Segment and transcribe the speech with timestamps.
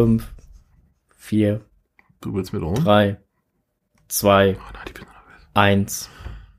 [0.00, 0.32] fünf,
[1.14, 1.60] vier,
[2.22, 2.74] Du willst mit um?
[2.74, 3.18] drei,
[4.08, 5.46] zwei, Oh nein, ich bin nervös.
[5.52, 6.08] eins.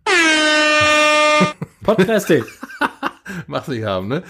[1.84, 2.44] Podcasting.
[3.48, 4.22] Mach's nicht haben, ne?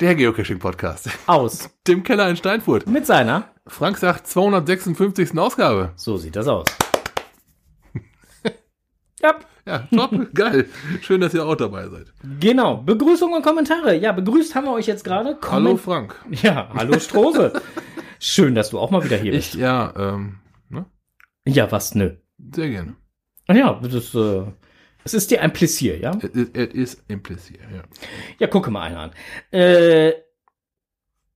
[0.00, 1.08] Der Geocaching-Podcast.
[1.28, 1.70] Aus.
[1.84, 2.88] Tim Keller in Steinfurt.
[2.88, 3.48] Mit seiner.
[3.68, 5.38] Frank sagt 256.
[5.38, 5.92] Ausgabe.
[5.94, 6.66] So sieht das aus.
[9.22, 9.38] ja,
[9.68, 10.66] Ja, top, geil.
[11.02, 12.06] Schön, dass ihr auch dabei seid.
[12.40, 12.78] genau.
[12.78, 13.94] Begrüßung und Kommentare.
[13.96, 15.36] Ja, begrüßt haben wir euch jetzt gerade.
[15.50, 16.16] Hallo Frank.
[16.42, 17.52] Ja, hallo Strose.
[18.18, 19.54] Schön, dass du auch mal wieder hier Ich, bist.
[19.56, 20.36] ja, ähm,
[20.70, 20.86] ne?
[21.46, 22.12] Ja, was, nö.
[22.54, 22.96] Sehr gerne.
[23.50, 24.42] Ja, das ist, äh,
[25.04, 26.12] es ist dir ein Pläsier, ja?
[26.20, 27.82] Es ist- ist impliziert, ja.
[28.38, 29.10] Ja, gucke mal einer an.
[29.52, 30.12] Äh,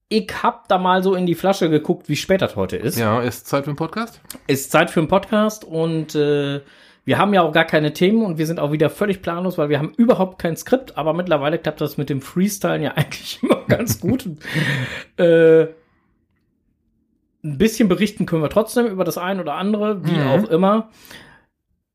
[0.09, 2.97] ich hab da mal so in die Flasche geguckt, wie spät das heute ist.
[2.99, 4.21] Ja, ist Zeit für einen Podcast?
[4.47, 6.61] Ist Zeit für einen Podcast und äh,
[7.05, 9.69] wir haben ja auch gar keine Themen und wir sind auch wieder völlig planlos, weil
[9.69, 13.61] wir haben überhaupt kein Skript, aber mittlerweile klappt das mit dem Freestyle ja eigentlich immer
[13.67, 14.25] ganz gut.
[15.17, 15.63] äh,
[17.45, 20.27] ein bisschen berichten können wir trotzdem über das ein oder andere, wie Mhm.
[20.27, 20.89] auch immer.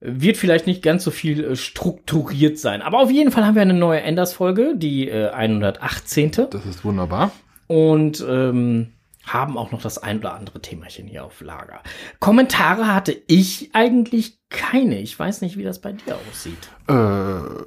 [0.00, 2.82] Wird vielleicht nicht ganz so viel äh, strukturiert sein.
[2.82, 6.32] Aber auf jeden Fall haben wir eine neue Enders-Folge, die äh, 118.
[6.50, 7.32] Das ist wunderbar.
[7.66, 8.92] Und ähm,
[9.32, 11.80] haben auch noch das ein oder andere Themachen hier auf Lager.
[12.20, 15.00] Kommentare hatte ich eigentlich keine.
[15.00, 16.68] Ich weiß nicht, wie das bei dir aussieht.
[16.88, 17.64] Äh,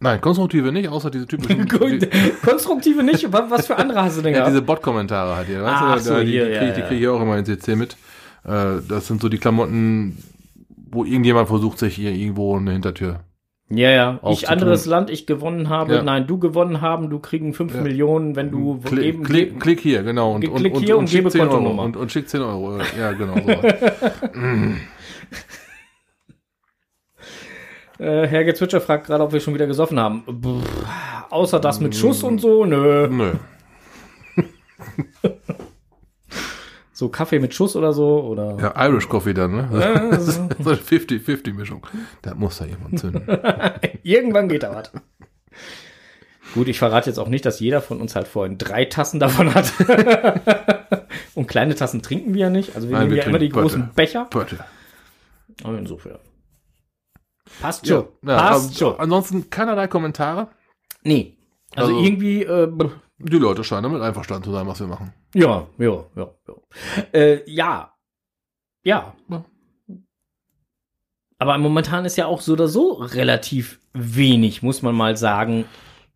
[0.00, 1.66] nein, konstruktive nicht, außer diese typischen.
[2.00, 2.08] die,
[2.44, 3.32] Konstruktive nicht?
[3.32, 5.62] Was, für andere hast du denn ja, diese Bot-Kommentare halt hier.
[5.62, 6.86] Weißt du, so, die, hier, die ja, kriege ich, die ja.
[6.88, 7.96] krieg ich auch immer in CC mit.
[8.44, 10.18] Äh, das sind so die Klamotten,
[10.90, 13.20] wo irgendjemand versucht, sich hier irgendwo eine Hintertür.
[13.70, 14.20] Ja, ja.
[14.30, 15.94] Ich anderes Land, ich gewonnen habe.
[15.96, 16.02] Ja.
[16.02, 17.10] Nein, du gewonnen haben.
[17.10, 17.80] Du kriegen 5 Ja.
[17.80, 20.32] Millionen, wenn du Klick, geben- klick, klick hier, genau.
[20.34, 21.50] Und, Klick und, hier und schick gebe 10 Euro.
[21.50, 21.82] Kontonummer.
[21.82, 22.78] Und, und schick 10 Euro.
[22.98, 23.34] Ja, genau.
[23.34, 24.38] So.
[24.38, 24.76] Mm.
[27.98, 30.24] Äh, Herr Gezwitscher fragt gerade, ob wir schon wieder gesoffen haben.
[30.24, 30.84] Pff,
[31.30, 33.06] außer das mit Schuss und so, nö.
[33.08, 33.32] Nö.
[36.96, 38.56] So Kaffee mit Schuss oder so, oder?
[38.60, 39.68] Ja, Irish Coffee dann, ne?
[39.72, 41.84] Ja, so eine 50-50-Mischung.
[42.22, 43.26] Da muss da jemand zünden.
[44.04, 44.92] Irgendwann geht da was.
[46.54, 49.52] Gut, ich verrate jetzt auch nicht, dass jeder von uns halt vorhin drei Tassen davon
[49.52, 49.72] hat.
[51.34, 52.76] Und kleine Tassen trinken wir ja nicht.
[52.76, 53.90] Also wir Nein, nehmen wir ja immer die trinken großen.
[53.96, 54.26] Becher.
[54.26, 54.64] Pötte.
[55.64, 56.18] Aber insofern.
[57.60, 58.06] Passt schon.
[58.24, 58.98] ja, Passt schon.
[59.00, 60.48] Ansonsten keinerlei Kommentare.
[61.02, 61.36] Nee.
[61.74, 62.70] Also, Also- irgendwie, äh,
[63.18, 65.12] Die Leute scheinen damit einverstanden zu sein, was wir machen.
[65.34, 66.54] ja, ja, ja, ja.
[67.12, 67.94] Äh, ja.
[68.84, 69.14] Ja.
[71.38, 75.64] Aber momentan ist ja auch so oder so relativ wenig, muss man mal sagen,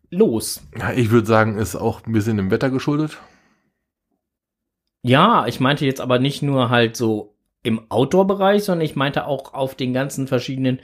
[0.09, 0.61] los.
[0.77, 3.17] Ja, ich würde sagen, ist auch ein bisschen dem Wetter geschuldet.
[5.01, 9.53] Ja, ich meinte jetzt aber nicht nur halt so im Outdoor-Bereich, sondern ich meinte auch
[9.53, 10.79] auf den ganzen verschiedenen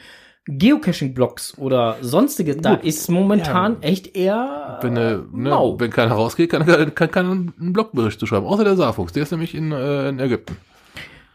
[0.48, 2.56] Geocaching-Blogs oder sonstige.
[2.56, 3.90] Da Gut, ist momentan ja.
[3.90, 5.80] echt eher Wenn, äh, ne, mau.
[5.80, 8.46] wenn keiner rausgeht, kann, kann, kann keiner einen Blogbericht zu schreiben.
[8.46, 10.58] Außer der Saarfuchs, der ist nämlich in, äh, in Ägypten.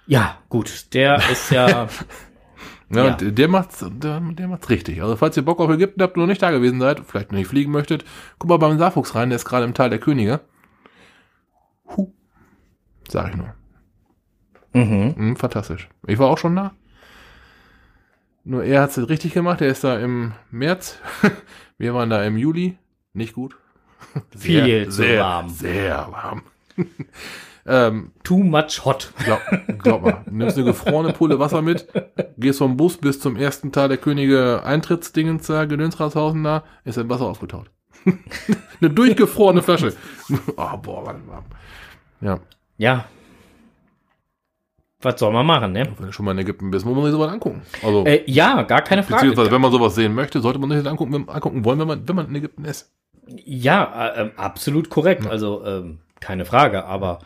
[0.06, 1.88] Ja, gut, der ist ja.
[2.92, 3.12] Ja, Ja.
[3.12, 5.00] Und der macht's, der, der macht's richtig.
[5.02, 7.38] Also falls ihr Bock auf Ägypten habt und noch nicht da gewesen seid, vielleicht noch
[7.38, 8.04] nicht fliegen möchtet,
[8.38, 10.40] guck mal beim Saarfuchs rein, der ist gerade im Tal der Könige.
[11.96, 12.12] Huh.
[13.08, 13.54] Sag ich nur.
[14.72, 15.14] mhm.
[15.16, 15.88] Mhm, fantastisch.
[16.06, 16.72] Ich war auch schon da.
[18.44, 19.60] Nur er hat's richtig gemacht.
[19.60, 20.98] Er ist da im März.
[21.78, 22.76] Wir waren da im Juli.
[23.12, 23.56] Nicht gut.
[24.36, 25.48] Viel zu sehr, warm.
[25.48, 26.42] Sehr warm.
[27.66, 29.12] ähm, Too much hot.
[29.24, 29.40] glaub,
[29.78, 31.88] glaub mal, nimmst eine gefrorene Pulle Wasser mit,
[32.38, 37.08] gehst vom Bus bis zum ersten Tal der Könige Eintrittsdingens da, Gedönsratshausen da, ist ein
[37.10, 37.70] Wasser aufgetaut.
[38.80, 39.94] eine durchgefrorene Flasche.
[40.56, 41.44] oh, boah, war das warm.
[42.20, 42.40] Ja,
[42.78, 43.04] Ja.
[45.02, 45.88] Was soll man machen, ne?
[45.98, 47.62] wenn du schon mal in Ägypten bist, muss man sich sowas angucken.
[47.82, 49.22] Also, Äh, ja, gar keine Frage.
[49.22, 51.88] Beziehungsweise, wenn man sowas sehen möchte, sollte man sich das angucken, wenn- angucken wollen, wenn
[51.88, 52.90] man, wenn man in Ägypten ist.
[53.44, 55.26] Ja, äh, ähm, absolut korrekt.
[55.26, 57.20] Also, ähm, keine Frage, aber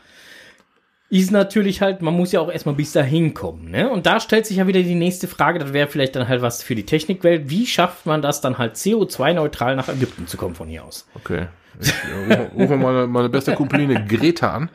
[1.10, 3.90] ist natürlich halt, man muss ja auch erstmal bis dahin kommen, ne?
[3.90, 6.62] Und da stellt sich ja wieder die nächste Frage, das wäre vielleicht dann halt was
[6.62, 7.50] für die Technikwelt.
[7.50, 11.06] Wie schafft man das dann halt CO2-neutral nach Ägypten zu kommen von hier aus?
[11.14, 11.46] Okay.
[11.80, 14.70] Ich äh, rufe, rufe meine, meine beste Kumpeline Greta an.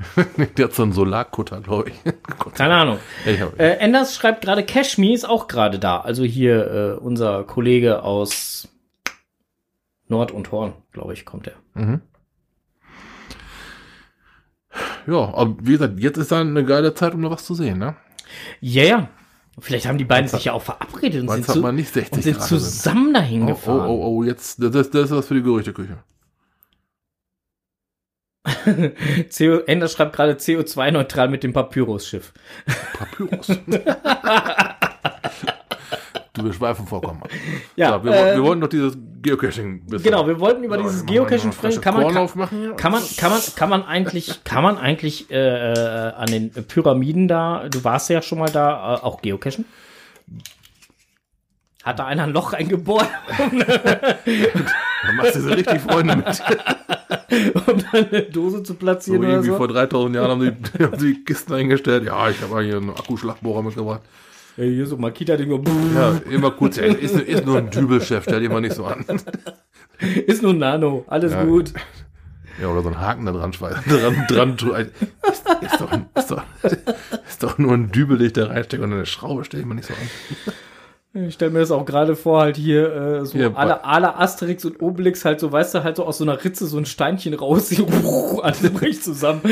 [0.56, 1.94] Der hat so einen Solarkutter, glaube ich.
[2.54, 2.98] Keine Ahnung.
[3.26, 6.00] Äh, Enders schreibt gerade, Cashme ist auch gerade da.
[6.00, 8.68] Also hier äh, unser Kollege aus
[10.08, 11.54] Nord und Horn, glaube ich, kommt er.
[11.74, 12.00] mhm.
[15.06, 17.78] Ja, aber wie gesagt, jetzt ist dann eine geile Zeit, um noch was zu sehen,
[17.78, 17.96] ne?
[18.60, 19.08] Ja, ja.
[19.58, 22.22] Vielleicht haben die beiden sich ja auch verabredet und sind, zu, man nicht 60 und
[22.22, 22.46] sind drin.
[22.46, 23.90] zusammen dahin Oh, oh, gefahren.
[23.90, 25.98] oh, oh, jetzt, das, das ist was für die Gerüchteküche.
[28.44, 32.32] CO, Ender schreibt gerade CO2-neutral mit dem Papyrus-Schiff.
[32.98, 33.58] Papyrus.
[36.34, 37.28] Du schweifen vollkommen ab.
[37.76, 40.02] Ja, so, wir, äh, wir wollten doch dieses Geocaching wissen.
[40.02, 41.80] Genau, wir wollten über So, dieses wir Geocaching sprechen.
[41.82, 42.76] Kann man, kann, aufmachen?
[42.76, 47.28] kann man, kann man, kann man eigentlich, kann man eigentlich äh, äh, an den Pyramiden
[47.28, 49.66] da, du warst ja schon mal da, äh, auch geocachen?
[51.84, 53.08] Hat da einer ein Loch eingebohrt,
[55.06, 56.26] Dann machst du so richtig Freunde mit.
[57.66, 59.56] um dann eine Dose zu So platzieren oder irgendwie so?
[59.56, 62.04] vor 3000 Jahren haben die, haben die Kisten eingestellt.
[62.04, 64.02] Ja, ich habe hier einen Akkuschlagbohrer mitgebracht.
[64.56, 65.62] Ja, hier so Makita-Ding, so,
[65.94, 66.76] Ja, immer kurz.
[66.76, 69.04] Ja, ist, ist nur ein Dübelchef, stell dir mal nicht so an.
[70.26, 71.44] ist nur ein Nano, alles Ja.
[71.44, 71.72] gut.
[72.60, 73.82] Ja, oder so ein Haken da dran schweißen.
[73.88, 74.90] Dran, dran,
[75.26, 76.42] ist, ist, doch, ist, doch,
[77.26, 79.74] ist doch nur ein Dübel, den ich da reinstecke und eine Schraube, stell dir mal
[79.74, 80.52] nicht so an.
[81.14, 84.64] Ich stelle mir das auch gerade vor, halt hier äh, so Hier, alle, alle Asterix
[84.64, 87.34] und Obelix halt so, weißt du, halt so aus so einer Ritze so ein Steinchen
[87.34, 87.84] raus, die,
[88.42, 89.42] alles bricht zusammen.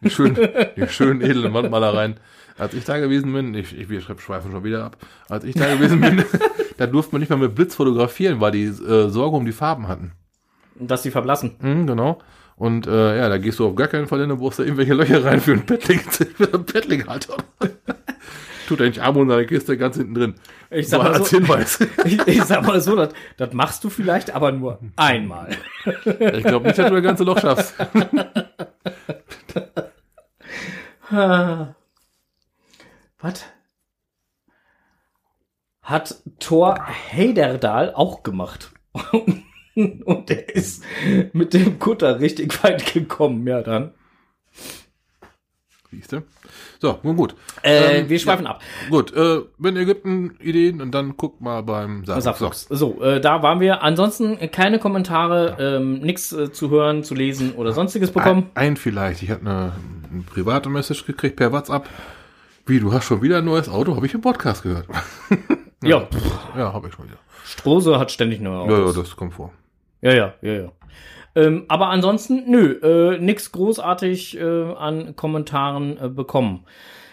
[0.00, 0.10] Die
[0.88, 2.20] schönen edlen Wandmalereien.
[2.58, 4.96] Als ich da gewesen bin, ich, ich wir schweifen schon wieder ab.
[5.28, 6.24] Als ich da gewesen bin,
[6.76, 9.88] da durfte man nicht mal mit Blitz fotografieren, weil die äh, Sorge um die Farben
[9.88, 10.12] hatten.
[10.76, 11.56] Dass die verblassen.
[11.60, 12.18] Mhm, genau.
[12.54, 14.94] Und äh, ja, da gehst du auf gar keinen Fall hin, du brauchst da irgendwelche
[14.94, 17.36] Löcher rein für einen Paddling, für einen Paddling-Halter.
[18.68, 20.34] Tut eigentlich Arm unter der Kiste ganz hinten drin.
[20.68, 21.80] Ich sag So mal als so, Hinweis.
[22.04, 25.56] ich, ich sag mal so, das, das machst du vielleicht, aber nur einmal.
[26.04, 27.74] Ich glaube nicht, dass du das ganze Loch schaffst.
[33.18, 33.46] Was?
[35.80, 36.78] Hat Thor
[37.10, 38.72] Heiderdal auch gemacht.
[39.74, 40.84] Und der ist
[41.32, 43.94] mit dem Kutter richtig weit gekommen, ja dann.
[45.90, 46.22] Siehst du?
[46.80, 47.34] So, nun gut.
[47.62, 48.60] Äh, Ähm, wir schweifen ab.
[48.90, 52.04] Gut, äh, wenn Ägypten Ideen und dann guck mal beim.
[52.04, 52.66] Saarfuchs.
[52.68, 53.82] So, äh, da waren wir.
[53.82, 58.50] Ansonsten keine Kommentare, ähm, nichts äh, zu hören, zu lesen oder sonstiges bekommen.
[58.54, 59.22] Ein, ein vielleicht.
[59.22, 59.72] Ich hatte eine,
[60.12, 61.88] eine private Message gekriegt per WhatsApp.
[62.66, 63.96] Wie, du hast schon wieder ein neues Auto?
[63.96, 64.86] Habe ich im Podcast gehört.
[65.82, 66.06] ja,
[66.56, 67.16] ja, habe ich schon wieder.
[67.46, 68.96] Strose hat ständig neue Ja, ja, Autos.
[68.96, 69.52] das kommt vor.
[70.00, 70.72] Ja, ja, ja, ja.
[71.34, 76.64] Ähm, aber ansonsten, nö, äh, nix großartig äh, an Kommentaren äh, bekommen.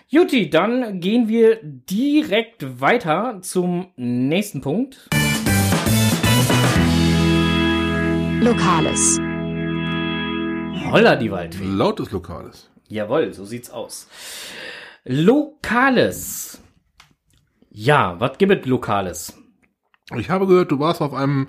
[0.08, 5.10] Juti, dann gehen wir direkt weiter zum nächsten Punkt.
[8.40, 9.20] Lokales.
[10.92, 11.66] Holla die Waldfee.
[11.66, 12.70] Lautes Lokales.
[12.88, 14.08] Jawohl, so sieht's aus.
[15.04, 16.62] Lokales.
[17.72, 19.36] Ja, was gibt es Lokales?
[20.16, 21.48] Ich habe gehört, du warst auf einem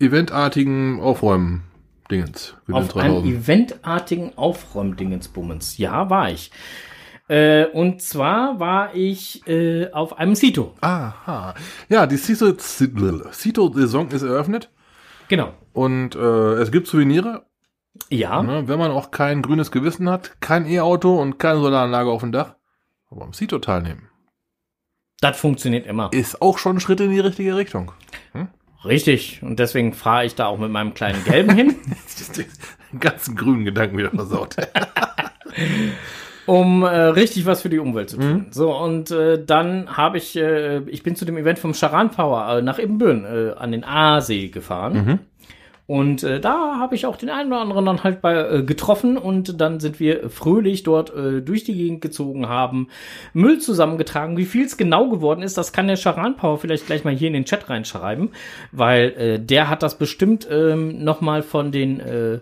[0.00, 2.54] eventartigen Aufräumen-Dingens.
[2.70, 5.76] Auf einem eventartigen Aufräumdingensbummens.
[5.76, 6.50] Ja, war ich.
[7.28, 10.74] Äh, und zwar war ich äh, auf einem Sito.
[10.80, 11.54] Aha.
[11.88, 14.70] Ja, die Cito-Saison ist eröffnet
[15.28, 15.52] Genau.
[15.72, 17.44] und äh, es gibt Souvenire.
[18.08, 18.42] Ja.
[18.42, 22.32] Ne, wenn man auch kein grünes Gewissen hat, kein E-Auto und keine Solaranlage auf dem
[22.32, 22.54] Dach,
[23.10, 24.08] aber am Cito teilnehmen.
[25.22, 26.10] Das funktioniert immer.
[26.12, 27.92] Ist auch schon ein Schritt in die richtige Richtung.
[28.84, 29.40] Richtig.
[29.42, 31.76] Und deswegen fahre ich da auch mit meinem kleinen Gelben hin,
[32.92, 34.56] Den ganzen grünen Gedanken wieder versaut.
[36.46, 38.46] um äh, richtig was für die Umwelt zu tun.
[38.50, 42.58] So, und äh, dann habe ich, äh, ich bin zu dem Event vom Charan Power
[42.58, 45.20] äh, nach Ebenbüren äh, an den Aasee gefahren.
[45.86, 49.18] Und äh, da habe ich auch den einen oder anderen dann halt bei äh, getroffen
[49.18, 52.88] und dann sind wir fröhlich dort äh, durch die Gegend gezogen, haben
[53.34, 54.36] Müll zusammengetragen.
[54.36, 57.28] Wie viel es genau geworden ist, das kann der Charan Power vielleicht gleich mal hier
[57.28, 58.30] in den Chat reinschreiben,
[58.70, 62.38] weil äh, der hat das bestimmt ähm, noch mal von den äh,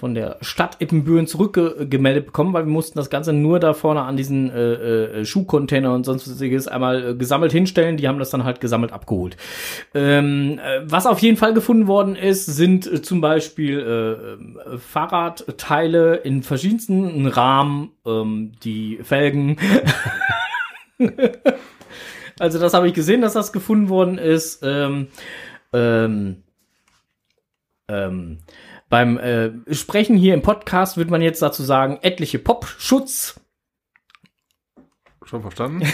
[0.00, 4.16] von der Stadt Ippenbüren zurückgemeldet bekommen, weil wir mussten das Ganze nur da vorne an
[4.16, 4.72] diesen äh,
[5.20, 7.98] äh, Schuhcontainer und sonstiges einmal äh, gesammelt hinstellen.
[7.98, 9.36] Die haben das dann halt gesammelt abgeholt.
[9.94, 14.78] Ähm, äh, was auf jeden Fall gefunden worden ist, sind äh, zum Beispiel äh, äh,
[14.78, 19.58] Fahrradteile in verschiedensten Rahmen, ähm, die Felgen.
[22.38, 24.62] also das habe ich gesehen, dass das gefunden worden ist.
[24.62, 25.08] Ähm,
[25.74, 26.42] ähm,
[27.90, 28.38] ähm,
[28.90, 33.40] beim äh, Sprechen hier im Podcast wird man jetzt dazu sagen, etliche Popschutz.
[35.24, 35.86] Schon verstanden?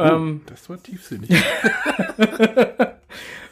[0.00, 1.30] Ähm, Das war tiefsinnig.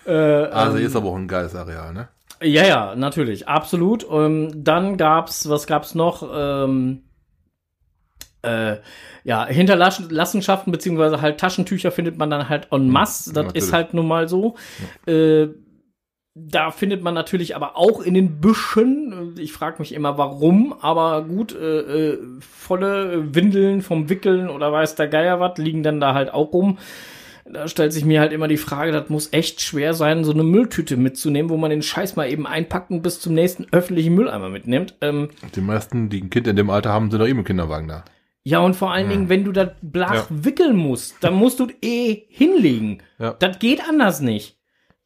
[0.07, 2.09] äh, Also ist aber auch ein geiles Areal, ne?
[2.41, 4.07] ja, ja, natürlich, absolut.
[4.11, 6.27] Ähm, dann gab's, was gab's noch?
[6.33, 7.03] Ähm,
[8.43, 8.77] äh,
[9.25, 13.33] ja, Hinterlassenschaften beziehungsweise halt Taschentücher findet man dann halt en masse.
[13.33, 13.65] Das natürlich.
[13.65, 14.55] ist halt nun mal so.
[15.07, 15.49] Äh,
[16.47, 21.23] da findet man natürlich aber auch in den Büschen, ich frage mich immer warum, aber
[21.25, 21.81] gut, äh,
[22.13, 26.53] äh, volle Windeln vom Wickeln oder weiß der Geier was, liegen dann da halt auch
[26.53, 26.79] rum.
[27.51, 30.45] Da stellt sich mir halt immer die Frage, das muss echt schwer sein, so eine
[30.45, 34.51] Mülltüte mitzunehmen, wo man den Scheiß mal eben einpackt und bis zum nächsten öffentlichen Mülleimer
[34.51, 34.97] mitnimmt.
[35.01, 37.89] Ähm, Die meisten, die ein Kind in dem Alter haben, sind doch eben im Kinderwagen
[37.89, 38.05] da.
[38.45, 40.45] Ja, und vor allen Dingen, wenn du das Blach Ja.
[40.45, 42.99] wickeln musst, dann musst du eh hinlegen.
[43.19, 43.35] Ja.
[43.39, 44.58] Das geht anders nicht.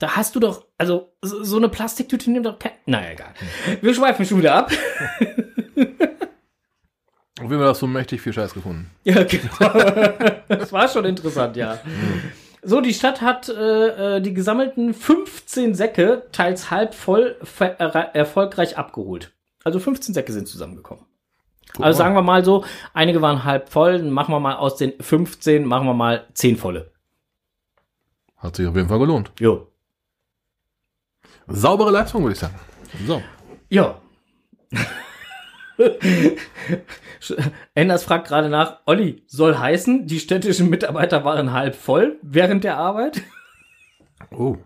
[0.02, 2.72] Da hast du doch, also so eine Plastiktüte nimmt doch kein.
[2.86, 3.34] Naja, egal.
[3.80, 4.72] Wir schweifen schon wieder ab.
[5.76, 8.90] Wie haben wir das so mächtig viel Scheiß gefunden?
[9.04, 9.58] Ja, genau.
[10.48, 11.78] das war schon interessant, ja.
[12.62, 18.76] So, die Stadt hat äh, äh, die gesammelten 15 Säcke, teils halb voll, er erfolgreich
[18.76, 19.30] abgeholt.
[19.62, 21.04] Also 15 Säcke sind zusammengekommen.
[21.74, 24.74] Guck also sagen wir mal so, einige waren halb voll, dann machen wir mal aus
[24.74, 26.90] den 15, machen wir mal 10 volle.
[28.36, 29.30] Hat sich auf jeden Fall gelohnt.
[29.38, 29.68] Jo.
[31.46, 32.54] Saubere Leistung, würde ich sagen.
[33.06, 33.22] So.
[33.68, 33.96] Ja.
[37.74, 42.76] Enders fragt gerade nach, Olli, soll heißen, die städtischen Mitarbeiter waren halb voll während der
[42.76, 43.22] Arbeit?
[44.34, 44.56] Oh.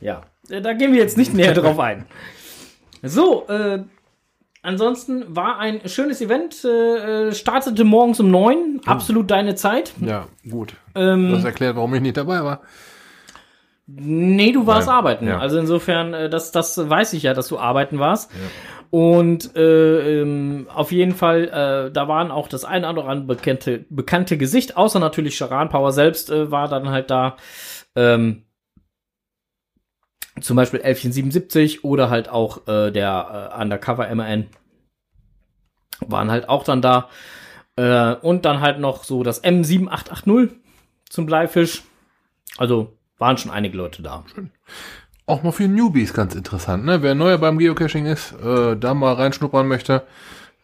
[0.00, 2.04] Ja, äh, da gehen wir jetzt nicht näher drauf ein.
[3.02, 3.82] So, äh,
[4.62, 9.92] ansonsten war ein schönes Event, äh, äh, startete morgens um neun, absolut deine Zeit.
[10.00, 10.74] Ja, gut.
[10.94, 12.60] Ähm, Das erklärt, warum ich nicht dabei war.
[13.86, 15.26] Nee, du warst Nein, arbeiten.
[15.26, 15.38] ja.
[15.38, 18.30] Also insofern, äh, das, das weiß ich ja, dass du arbeiten warst.
[18.90, 23.84] Und äh, ähm, auf jeden Fall, äh, da waren auch das ein oder andere bekannte,
[23.90, 27.36] bekannte Gesicht, außer natürlich Charan Power selbst äh, war dann halt da.
[27.96, 28.44] Ähm,
[30.40, 34.46] zum Beispiel 1177 oder halt auch äh, der äh, Undercover MAN
[36.00, 37.08] waren halt auch dann da.
[37.76, 40.50] Äh, und dann halt noch so das M7880
[41.08, 41.82] zum Bleifisch.
[42.56, 44.22] Also waren schon einige Leute da.
[45.24, 47.00] Auch mal für Newbies ganz interessant, ne?
[47.00, 50.02] Wer neuer beim Geocaching ist, äh, da mal reinschnuppern möchte,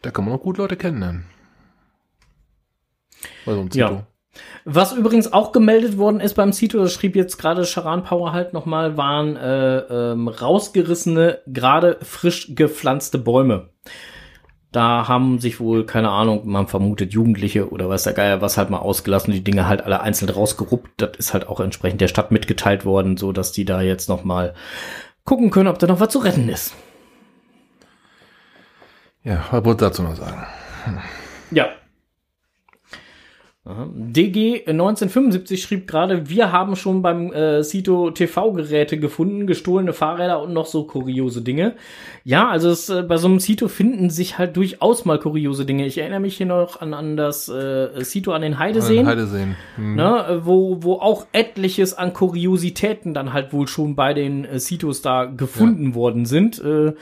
[0.03, 1.25] da kann man auch gut Leute kennenlernen.
[3.47, 3.89] Bei so einem Ja.
[3.89, 4.07] Zito.
[4.67, 8.53] Was übrigens auch gemeldet worden ist beim Cito, das schrieb jetzt gerade Charan Power halt
[8.53, 13.71] nochmal, waren äh, ähm, rausgerissene, gerade frisch gepflanzte Bäume.
[14.73, 18.71] Da haben sich wohl, keine Ahnung, man vermutet Jugendliche oder weiß der Geier was halt
[18.71, 20.91] mal ausgelassen, die Dinge halt alle einzeln rausgeruppt.
[20.99, 24.55] Das ist halt auch entsprechend der Stadt mitgeteilt worden, so dass die da jetzt nochmal
[25.25, 26.75] gucken können, ob da noch was zu retten ist.
[29.25, 30.47] Ja, was wollte dazu noch sagen?
[31.51, 31.67] Ja.
[33.67, 33.91] Aha.
[33.95, 40.55] DG 1975 schrieb gerade, wir haben schon beim äh, Cito TV-Geräte gefunden, gestohlene Fahrräder und
[40.55, 41.75] noch so kuriose Dinge.
[42.25, 45.85] Ja, also es, äh, bei so einem Cito finden sich halt durchaus mal kuriose Dinge.
[45.85, 49.07] Ich erinnere mich hier noch an, an das äh, Cito an den Heideseen.
[49.07, 49.57] Heideseen.
[49.77, 49.95] Hm.
[49.95, 54.59] Ne, äh, wo, wo auch etliches an Kuriositäten dann halt wohl schon bei den äh,
[54.59, 56.59] Citos da gefunden worden sind.
[56.65, 56.95] Äh,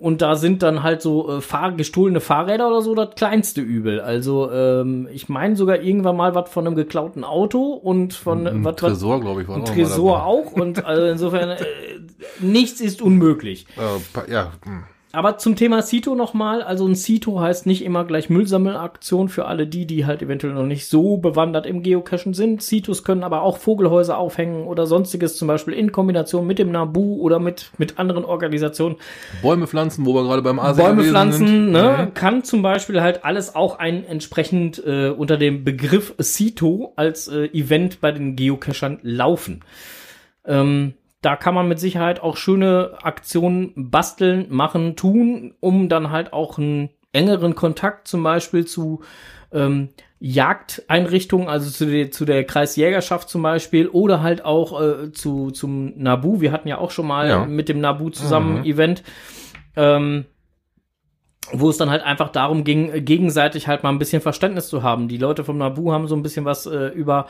[0.00, 4.00] und da sind dann halt so äh, Fahr gestohlene Fahrräder oder so das kleinste Übel.
[4.00, 8.64] Also ähm, ich meine sogar irgendwann mal was von einem geklauten Auto und von Ein
[8.64, 10.52] was Tresor, glaube ich, war ein Tresor auch.
[10.52, 11.64] Und also insofern äh,
[12.40, 13.66] nichts ist unmöglich.
[13.76, 14.84] Äh, ja, hm.
[15.14, 19.66] Aber zum Thema Cito nochmal, also ein Cito heißt nicht immer gleich Müllsammelaktion für alle
[19.66, 22.62] die, die halt eventuell noch nicht so bewandert im Geocachen sind.
[22.62, 27.16] Citos können aber auch Vogelhäuser aufhängen oder sonstiges, zum Beispiel in Kombination mit dem Nabu
[27.20, 28.96] oder mit, mit anderen Organisationen.
[29.40, 31.70] Bäume pflanzen, wo wir gerade beim Asien Bäume pflanzen, sind.
[31.72, 32.14] ne, Mhm.
[32.14, 37.46] kann zum Beispiel halt alles auch ein entsprechend äh, unter dem Begriff Cito als äh,
[37.52, 39.60] Event bei den Geocachern laufen.
[40.46, 40.94] Ähm,
[41.24, 46.58] da kann man mit Sicherheit auch schöne Aktionen basteln, machen, tun, um dann halt auch
[46.58, 49.00] einen engeren Kontakt zum Beispiel zu
[49.52, 49.88] ähm,
[50.20, 55.92] Jagdeinrichtungen, also zu der, zu der Kreisjägerschaft zum Beispiel, oder halt auch äh, zu, zum
[55.96, 56.40] Nabu.
[56.40, 57.44] Wir hatten ja auch schon mal Ja.
[57.46, 58.64] mit dem Nabu zusammen Mhm.
[58.64, 59.02] Event.
[59.76, 60.24] Ähm,
[61.52, 65.08] wo es dann halt einfach darum ging, gegenseitig halt mal ein bisschen Verständnis zu haben.
[65.08, 67.26] Die Leute vom Nabu haben so ein bisschen was äh, über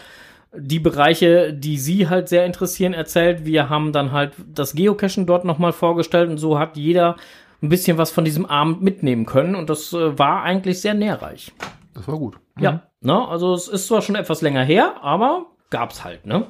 [0.57, 3.45] die Bereiche, die sie halt sehr interessieren, erzählt.
[3.45, 7.17] Wir haben dann halt das Geocachen dort nochmal vorgestellt und so hat jeder
[7.63, 11.53] ein bisschen was von diesem Abend mitnehmen können und das äh, war eigentlich sehr nährreich.
[11.95, 12.37] Das war gut.
[12.59, 13.27] Ja, ne?
[13.29, 16.47] Also es ist zwar schon etwas länger her, aber gab's halt, ne?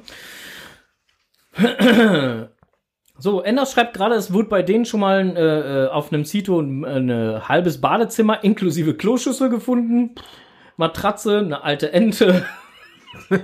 [3.17, 6.59] So, Enders schreibt gerade, es wurde bei denen schon mal äh, äh, auf einem Cito
[6.59, 10.15] ein, ein halbes Badezimmer inklusive Kloschüssel gefunden,
[10.75, 12.45] Matratze, eine alte Ente.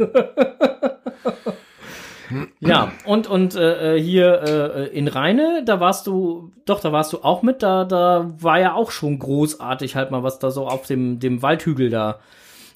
[2.59, 7.13] ja, und, und äh, äh, hier äh, in Rheine, da warst du, doch, da warst
[7.13, 10.67] du auch mit, da, da war ja auch schon großartig halt mal was da so
[10.67, 12.19] auf dem, dem Waldhügel da.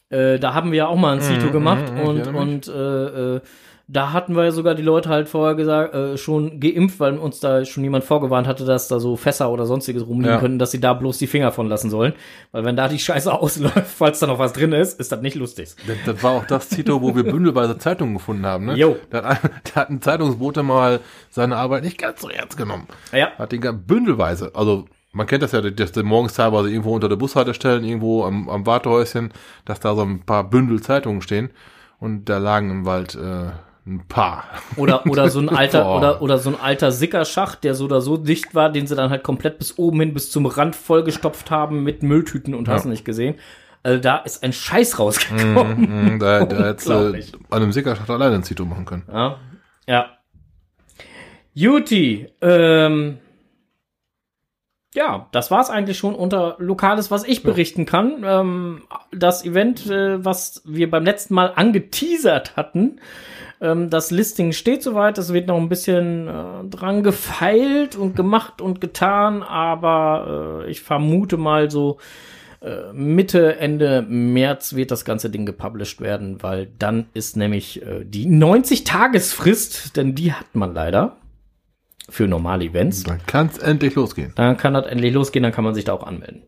[0.09, 3.35] Äh, da haben wir ja auch mal ein Cito Mhm, gemacht ich und, und äh,
[3.35, 3.41] äh,
[3.87, 7.39] da hatten wir ja sogar die Leute halt vorher gesagt, äh, schon geimpft, weil uns
[7.39, 10.39] da schon jemand vorgewarnt hatte, dass da so Fässer oder sonstiges rumliegen Ja.
[10.39, 12.13] könnten, dass sie da bloß die Finger von lassen sollen.
[12.51, 15.35] Weil wenn da die Scheiße ausläuft, falls da noch was drin ist, ist das nicht
[15.35, 15.75] lustig.
[15.85, 18.65] Das, das war auch das Zito, wo wir bündelweise Zeitungen gefunden haben.
[18.65, 18.75] Ne?
[18.75, 18.95] Jo.
[19.11, 20.99] Da hat, ein- da hat ein Zeitungsbote mal
[21.29, 22.87] seine Arbeit nicht ganz so ernst genommen.
[23.13, 23.29] Ja.
[23.37, 27.07] Hat den ga- bündelweise, also man kennt das ja, dass du morgens teilweise irgendwo unter
[27.07, 29.31] der Bushaltestelle, irgendwo am, am Wartehäuschen,
[29.63, 31.51] dass da so ein paar Bündel Zeitungen stehen
[31.99, 33.51] und da lagen im Wald äh,
[33.87, 34.45] ein paar.
[34.77, 35.97] Oder, oder so ein alter, Boah.
[35.97, 39.09] oder, oder so ein alter Sickerschacht, der so oder so dicht war, den sie dann
[39.11, 42.83] halt komplett bis oben hin, bis zum Rand vollgestopft haben mit Mülltüten und hast Ja.
[42.85, 43.35] du nicht gesehen.
[43.83, 46.13] Also da ist ein Scheiß rausgekommen.
[46.13, 46.93] Mhm, da, da hättest du
[47.51, 49.03] an einem Sickerschacht alleine ein Zito machen können.
[49.11, 49.37] Ja.
[49.87, 50.09] Ja.
[51.53, 53.17] Juti, ähm,
[54.93, 58.23] ja, das war's eigentlich schon unter Lokales, was ich berichten kann.
[58.25, 62.99] Ähm, das Event, äh, was wir beim letzten Mal angeteasert hatten,
[63.65, 65.17] ähm, das Listing steht soweit.
[65.17, 70.81] Es wird noch ein bisschen äh, dran gefeilt und gemacht und getan, aber äh, ich
[70.81, 71.97] vermute mal so
[72.61, 78.03] äh, Mitte, Ende März wird das ganze Ding gepublished werden, weil dann ist nämlich äh,
[78.05, 81.17] die 90-Tagesfrist, denn die hat man leider
[82.09, 83.03] für normale Events.
[83.03, 84.31] Dann kann es endlich losgehen.
[84.35, 86.43] Dann kann das endlich losgehen, dann kann man sich da auch anmelden.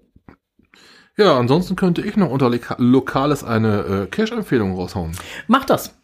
[1.18, 5.14] Ja, ansonsten könnte ich noch unter Loka- Lokales eine äh, Cash-Empfehlung raushauen.
[5.48, 6.00] Mach das.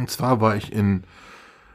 [0.00, 1.04] Und zwar war ich in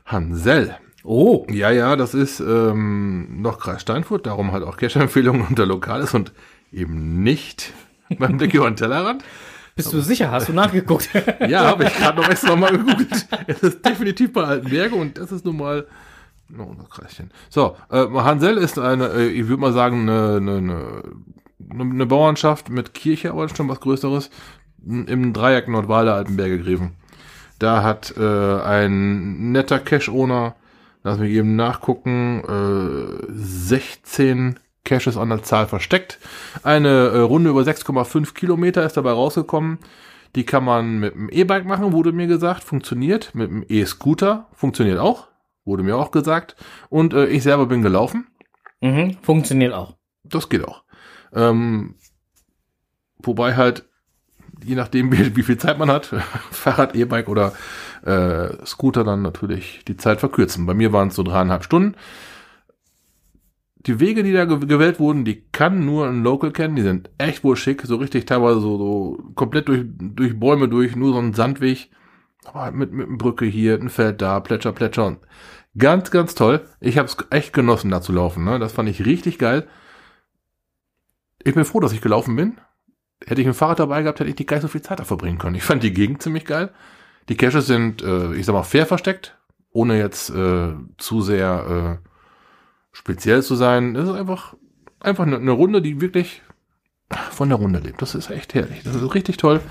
[0.03, 0.75] Hansel.
[1.03, 6.15] Oh, Ja, ja, das ist ähm, noch Kreis Steinfurt, darum halt auch Cash-Empfehlungen unter Lokales
[6.15, 6.32] und
[6.72, 7.72] eben nicht
[8.17, 9.24] beim Blick über den Tellerrand.
[9.75, 10.32] bist du sicher?
[10.32, 11.10] Hast du nachgeguckt?
[11.48, 13.27] Ja, habe ich gerade noch extra mal gegoogelt.
[13.46, 15.86] Es ist definitiv bei Altenberge und das ist nun mal
[16.50, 17.29] noch unser Kreischen.
[17.51, 21.03] So, äh, Hansel ist eine, äh, ich würde mal sagen, eine, eine,
[21.70, 24.32] eine, Bauernschaft mit Kirche, aber schon was Größeres,
[24.84, 26.96] im Dreieck Nordwalde Altenberge Greven.
[27.59, 30.55] Da hat äh, ein netter Cash-Owner,
[31.03, 36.19] lass mich eben nachgucken, äh, 16 Caches an der Zahl versteckt.
[36.63, 39.79] Eine äh, Runde über 6,5 Kilometer ist dabei rausgekommen.
[40.35, 43.33] Die kann man mit dem E-Bike machen, wurde mir gesagt, funktioniert.
[43.33, 45.27] Mit dem E-Scooter funktioniert auch,
[45.63, 46.55] wurde mir auch gesagt.
[46.89, 48.27] Und äh, ich selber bin gelaufen.
[48.81, 49.96] mhm, funktioniert auch.
[50.24, 50.83] Das geht auch.
[51.33, 51.96] Ähm,
[53.18, 53.85] wobei halt,
[54.63, 56.05] je nachdem, wie, wie viel Zeit man hat,
[56.51, 57.53] Fahrrad, E-Bike oder
[58.03, 60.65] äh, Scooter dann natürlich die Zeit verkürzen.
[60.65, 61.96] Bei mir waren es so dreieinhalb Stunden.
[63.87, 66.75] Die Wege, die da ge- gewählt wurden, die kann nur ein Local kennen.
[66.75, 70.96] Die sind echt wohl schick, so richtig teilweise so, so komplett durch, durch Bäume durch,
[70.96, 71.89] nur so ein Sandweg.
[72.46, 75.05] Aber mit, mit einer Brücke hier, ein Feld da, Plätscher, Plätscher.
[75.05, 75.20] Und
[75.77, 76.65] ganz, ganz toll.
[76.79, 78.44] Ich habe es echt genossen, da zu laufen.
[78.44, 78.57] Ne?
[78.59, 79.68] Das fand ich richtig geil.
[81.44, 82.57] Ich bin froh, dass ich gelaufen bin.
[83.25, 85.03] Hätte ich ein Fahrrad dabei gehabt, hätte ich nicht gar nicht so viel Zeit da
[85.03, 85.55] verbringen können.
[85.55, 86.71] Ich fand die Gegend ziemlich geil.
[87.29, 89.37] Die Caches sind, äh, ich sag mal, fair versteckt,
[89.71, 92.07] ohne jetzt äh, zu sehr äh,
[92.91, 93.95] speziell zu sein.
[93.95, 94.55] Es ist einfach,
[94.99, 96.41] einfach eine, eine Runde, die wirklich
[97.31, 98.01] von der Runde lebt.
[98.01, 98.83] Das ist echt herrlich.
[98.83, 99.61] Das ist richtig toll.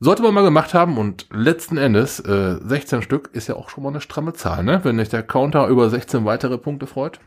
[0.00, 3.84] Sollte man mal gemacht haben und letzten Endes äh, 16 Stück ist ja auch schon
[3.84, 4.80] mal eine stramme Zahl, ne?
[4.82, 7.20] Wenn sich der Counter über 16 weitere Punkte freut,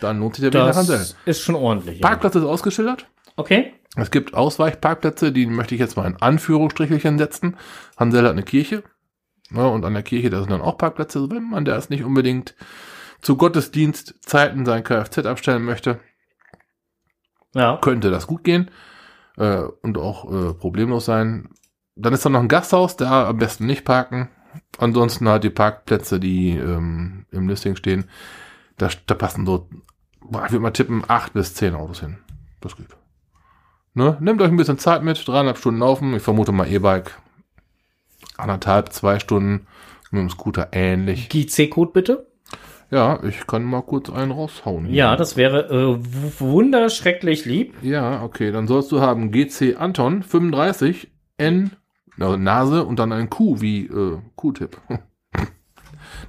[0.00, 0.98] dann lohnt sich der Weg nach Hansel.
[0.98, 2.00] Das ist schon ordentlich.
[2.00, 2.06] Ja.
[2.06, 3.06] Parkplatz ist ausgeschildert.
[3.36, 3.72] Okay.
[3.96, 7.56] Es gibt Ausweichparkplätze, die möchte ich jetzt mal in Anführungsstrichelchen setzen.
[7.96, 8.82] Hansel hat eine Kirche.
[9.50, 12.02] Ne, und an der Kirche, da sind dann auch Parkplätze, wenn man da jetzt nicht
[12.02, 12.54] unbedingt
[13.20, 16.00] zu Gottesdienstzeiten sein Kfz abstellen möchte,
[17.54, 17.76] Ja.
[17.80, 18.70] könnte das gut gehen
[19.36, 21.50] äh, und auch äh, problemlos sein.
[21.94, 24.28] Dann ist da noch ein Gasthaus, da am besten nicht parken.
[24.78, 28.08] Ansonsten halt die Parkplätze, die ähm, im Listing stehen,
[28.78, 29.68] da, da passen so,
[30.22, 32.18] ich würde mal tippen, acht bis zehn Autos hin.
[32.60, 32.88] Das geht.
[33.94, 34.16] Ne?
[34.20, 36.14] Nehmt euch ein bisschen Zeit mit, dreieinhalb Stunden laufen.
[36.14, 37.18] Ich vermute mal E-Bike.
[38.36, 39.66] Anderthalb, zwei Stunden.
[40.10, 41.28] Mit dem Scooter ähnlich.
[41.28, 42.26] GC-Code bitte.
[42.90, 44.86] Ja, ich kann mal kurz einen raushauen.
[44.86, 44.94] hier.
[44.94, 47.74] Ja, das wäre äh, wunderschrecklich lieb.
[47.82, 51.72] Ja, okay, dann sollst du haben GC Anton 35 N
[52.18, 54.80] also Nase und dann ein Q wie äh, Q-Tipp.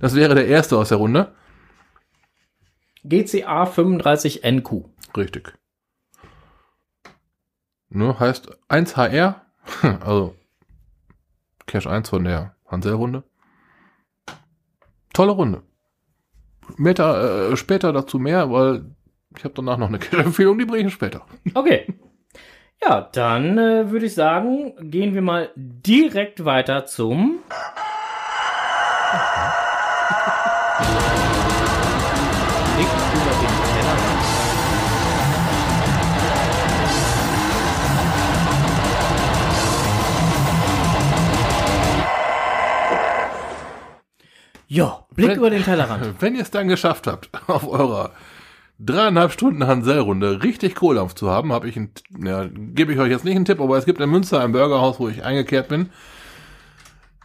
[0.01, 1.34] Das wäre der erste aus der Runde.
[3.04, 4.86] GCA 35NQ.
[5.15, 5.54] Richtig.
[7.95, 9.36] Ne, heißt 1HR,
[10.05, 10.36] also
[11.65, 13.23] Cash 1 von der Hansel-Runde.
[15.13, 15.62] Tolle Runde.
[16.75, 18.84] Meter, äh, später dazu mehr, weil
[19.38, 21.25] ich habe danach noch eine Cash-Empfehlung, die bringe ich später.
[21.53, 21.88] Okay.
[22.84, 27.39] Ja, dann äh, würde ich sagen, gehen wir mal direkt weiter zum.
[44.67, 46.15] Ja, Blick Wenn- über den Tellerrand.
[46.21, 48.12] Wenn ihr es dann geschafft habt, auf eurer
[48.80, 53.23] dreieinhalb Stunden Hansel-Runde richtig Kohldampf zu haben, habe ich ein, ja, gebe ich euch jetzt
[53.23, 55.89] nicht einen Tipp, aber es gibt in Münster ein Burgerhaus, wo ich eingekehrt bin.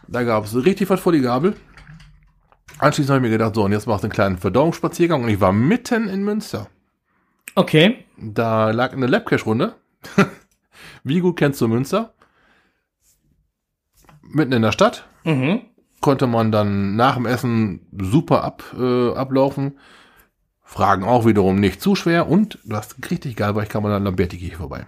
[0.07, 1.55] Da gab es richtig was vor die Gabel.
[2.79, 5.41] Anschließend habe ich mir gedacht, so, und jetzt machst du einen kleinen Verdauungsspaziergang und ich
[5.41, 6.67] war mitten in Münster.
[7.55, 8.05] Okay.
[8.17, 9.75] Da lag eine Labcache-Runde.
[11.03, 12.13] Wie gut kennst du Münster?
[14.21, 15.05] Mitten in der Stadt.
[15.25, 15.61] Mhm.
[16.01, 19.79] Konnte man dann nach dem Essen super ab, äh, ablaufen.
[20.63, 22.27] Fragen auch wiederum nicht zu schwer.
[22.27, 24.87] Und was richtig geil war, ich kam an der Lamberti-Kirche vorbei.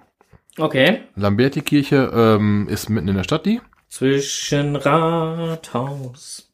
[0.58, 1.02] Okay.
[1.16, 3.62] Lamberti-Kirche ähm, ist mitten in der Stadt, die.
[3.90, 6.52] Zwischen Rathaus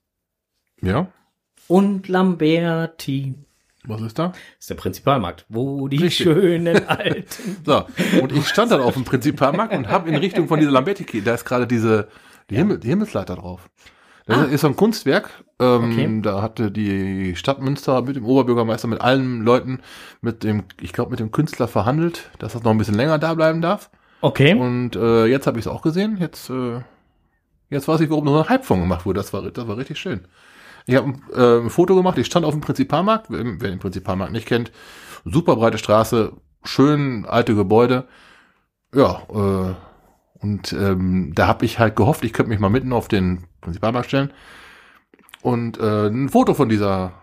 [0.81, 1.07] Ja.
[1.67, 3.35] und Lamberti.
[3.85, 4.27] Was ist da?
[4.29, 6.25] Das ist der Prinzipalmarkt, wo die Richtig.
[6.25, 7.57] schönen alten.
[7.65, 7.85] So,
[8.21, 11.33] und ich stand dann auf dem Prinzipalmarkt und habe in Richtung von dieser Lamberti, da
[11.33, 12.09] ist gerade diese
[12.49, 13.69] die, Himmel, die Himmelsleiter drauf.
[14.29, 15.29] Das ist so ein Kunstwerk.
[15.59, 16.21] Ähm, Okay.
[16.21, 19.79] Da hatte die Stadt Münster mit dem Oberbürgermeister, mit allen Leuten,
[20.21, 23.33] mit dem, ich glaube, mit dem Künstler verhandelt, dass das noch ein bisschen länger da
[23.33, 23.89] bleiben darf.
[24.21, 24.53] Okay.
[24.53, 26.17] Und äh, jetzt habe ich es auch gesehen.
[26.19, 26.81] Jetzt, äh,
[27.69, 29.19] jetzt weiß ich, warum noch ein Hype von gemacht wurde.
[29.19, 30.21] Das war, das war richtig schön.
[30.85, 32.17] Ich habe äh, ein Foto gemacht.
[32.17, 33.27] Ich stand auf dem Prinzipalmarkt.
[33.29, 34.71] Wer, wer den Prinzipalmarkt nicht kennt,
[35.25, 38.05] super breite Straße, schön alte Gebäude.
[38.93, 39.75] Ja, äh,
[40.41, 44.07] und ähm, da habe ich halt gehofft, ich könnte mich mal mitten auf den Prinzipalmarkt
[44.07, 44.31] stellen
[45.41, 47.13] und äh, ein Foto von dieser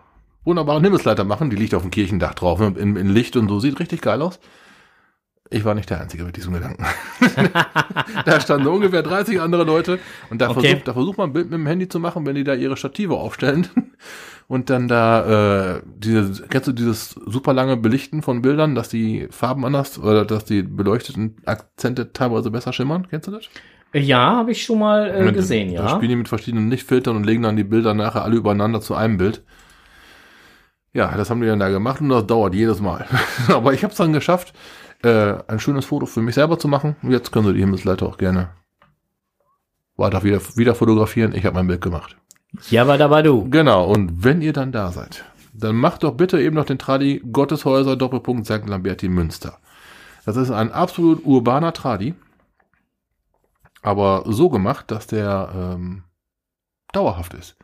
[0.43, 1.49] wunderbaren Himmelsleiter machen.
[1.49, 3.59] Die liegt auf dem Kirchendach drauf, in, in Licht und so.
[3.59, 4.39] Sieht richtig geil aus.
[5.49, 6.85] Ich war nicht der Einzige mit diesem Gedanken.
[8.25, 10.61] da standen ungefähr 30 andere Leute und da, Okay.
[10.61, 12.75] versucht, da versucht man ein Bild mit dem Handy zu machen, wenn die da ihre
[12.77, 13.67] Stative aufstellen
[14.47, 19.27] und dann da äh, diese, kennst du dieses super lange Belichten von Bildern, dass die
[19.31, 23.07] Farben anders oder dass die beleuchteten Akzente teilweise besser schimmern?
[23.09, 23.45] Kennst du das?
[23.93, 25.89] Ja, habe ich schon mal äh, gesehen, Da ja.
[25.89, 29.17] spielen die mit verschiedenen Lichtfiltern und legen dann die Bilder nachher alle übereinander zu einem
[29.17, 29.43] Bild.
[30.93, 33.05] Ja, das haben die dann da gemacht und das dauert jedes Mal.
[33.47, 34.53] Aber ich habe es dann geschafft,
[35.03, 36.95] äh, ein schönes Foto für mich selber zu machen.
[37.01, 38.49] Und jetzt können Sie die Himmelsleiter auch gerne
[39.95, 41.33] weiter wieder, wieder fotografieren.
[41.33, 42.15] Ich habe mein Bild gemacht.
[42.69, 43.49] Jabba dabba du.
[43.49, 47.21] Genau, und wenn ihr dann da seid, dann macht doch bitte eben noch den Tradi
[47.31, 48.67] Gotteshäuser Doppelpunkt St.
[48.67, 49.59] Lamberti Münster.
[50.25, 52.13] Das ist ein absolut urbaner Tradi,
[53.81, 56.03] aber so gemacht, dass der ähm,
[56.91, 57.57] dauerhaft ist.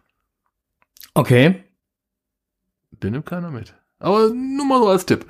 [1.14, 1.64] Okay.
[2.92, 3.76] Den nimmt keiner mit.
[4.00, 5.26] Aber nur mal so als Tipp.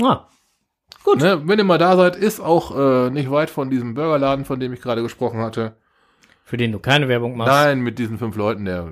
[0.00, 0.28] Ah.
[1.04, 1.20] Gut.
[1.20, 4.58] Ne, wenn ihr mal da seid, ist auch äh, nicht weit von diesem Burgerladen, von
[4.58, 5.76] dem ich gerade gesprochen hatte.
[6.44, 7.52] Für den du keine Werbung machst.
[7.52, 8.88] Nein, mit diesen fünf Leuten, der.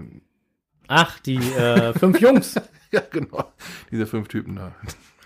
[0.89, 2.55] Ach, die äh, fünf Jungs.
[2.95, 3.51] Ja, genau.
[3.91, 4.73] Diese fünf Typen da.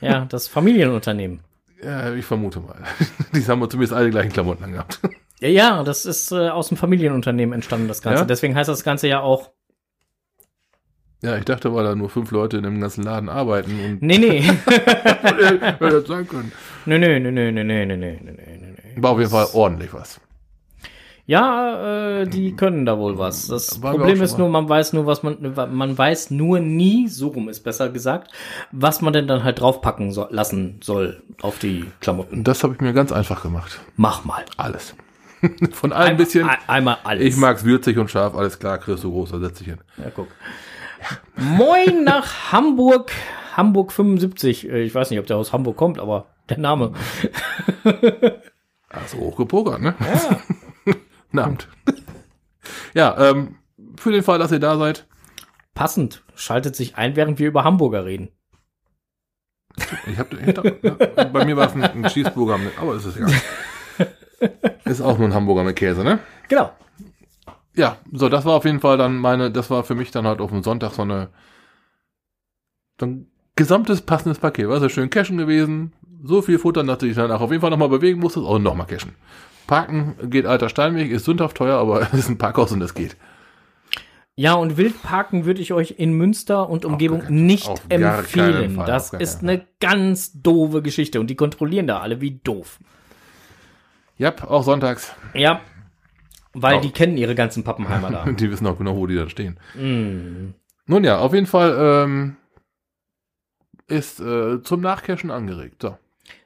[0.01, 1.41] Ja, das Familienunternehmen.
[1.83, 2.77] Ja, ich vermute mal.
[3.33, 5.01] Die haben zumindest alle die gleichen Klamotten angehabt.
[5.41, 8.21] Ja, ja, das ist äh, aus dem Familienunternehmen entstanden, das Ganze.
[8.23, 8.25] Ja?
[8.25, 9.51] Deswegen heißt das Ganze ja auch.
[11.23, 14.19] Ja, ich dachte, weil da nur fünf Leute in dem ganzen Laden arbeiten und Nee,
[14.19, 14.41] nee.
[14.43, 16.53] hätte das sein können.
[16.85, 19.03] nee, nee, nee, nee, nee, nee, nee, nee, nee, nee, nee.
[19.03, 20.21] War auf jeden Fall ordentlich was.
[21.29, 23.49] Ja, äh, die können da wohl was.
[23.49, 27.29] Das wir Problem ist nur, man weiß nur, was man, man weiß nur nie, so
[27.29, 28.31] rum ist besser gesagt,
[28.71, 32.45] was man denn dann halt draufpacken so, lassen soll auf die Klamotten.
[32.45, 33.81] Das habe ich mir ganz einfach gemacht.
[33.97, 34.45] Mach mal.
[34.57, 34.95] Alles.
[35.73, 36.49] Von allem ein bisschen.
[36.49, 37.25] Ein, einmal alles.
[37.25, 39.79] Ich mag's würzig und scharf, alles klar, kriegst du groß, da setz dich hin.
[39.99, 40.29] Ja, guck.
[41.37, 43.13] Moin nach Hamburg.
[43.57, 44.69] Hamburg 75.
[44.69, 46.93] Äh, Ich weiß nicht, ob der aus Hamburg kommt, aber der Name.
[48.89, 49.95] Also hochgepokert, ne?
[51.33, 51.43] Ja.
[51.45, 51.69] Abend.
[52.95, 53.57] ja, ähm,
[53.97, 55.07] für den Fall, dass ihr da seid,
[55.75, 56.25] Passend.
[56.35, 58.31] Schaltet sich ein, während wir über Hamburger reden.
[60.07, 63.05] ich hab, ich hab ja, bei mir war es ein, ein Cheeseburger, mit, aber ist
[63.05, 63.33] es egal.
[64.85, 66.19] Ist auch nur ein Hamburger mit Käse, ne?
[66.49, 66.71] Genau.
[67.77, 70.41] Ja, so, das war auf jeden Fall dann meine, das war für mich dann halt
[70.41, 71.29] auf dem Sonntag so eine,
[72.99, 74.69] so ein gesamtes passendes Paket.
[74.69, 75.93] War sehr schön cashen gewesen.
[76.25, 78.87] So viel Futter, dass du dich danach auf jeden Fall nochmal bewegen musstest und nochmal
[78.87, 79.13] cashen.
[79.67, 83.17] Parken geht alter Steinweg, ist sündhaft teuer, aber es ist ein Parkhaus und es geht.
[84.39, 88.77] Ja, und Wildparken würde ich euch in Münster und Umgebung keinen- nicht auf empfehlen.
[88.77, 92.79] Fall, das ist eine ganz doofe Geschichte und die kontrollieren da alle wie doof.
[94.19, 95.13] Ja, auch sonntags.
[95.35, 95.61] Ja,
[96.57, 96.81] weil Auch.
[96.81, 98.25] die kennen ihre ganzen Pappenheimer da.
[98.33, 99.59] Die wissen auch genau, wo die dann stehen.
[99.75, 100.55] mm.
[100.89, 102.37] Nun ja, auf jeden Fall ähm,
[103.89, 105.83] ist äh, zum Nachcashen angeregt.
[105.83, 105.97] So.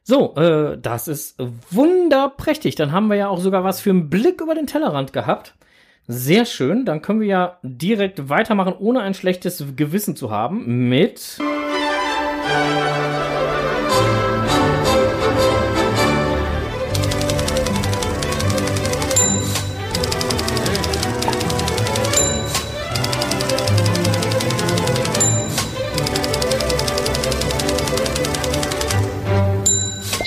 [0.03, 1.37] So, äh, das ist
[1.71, 2.75] wunderprächtig.
[2.75, 5.55] Dann haben wir ja auch sogar was für einen Blick über den Tellerrand gehabt.
[6.09, 6.85] Sehr schön.
[6.85, 11.39] Dann können wir ja direkt weitermachen, ohne ein schlechtes Gewissen zu haben, mit.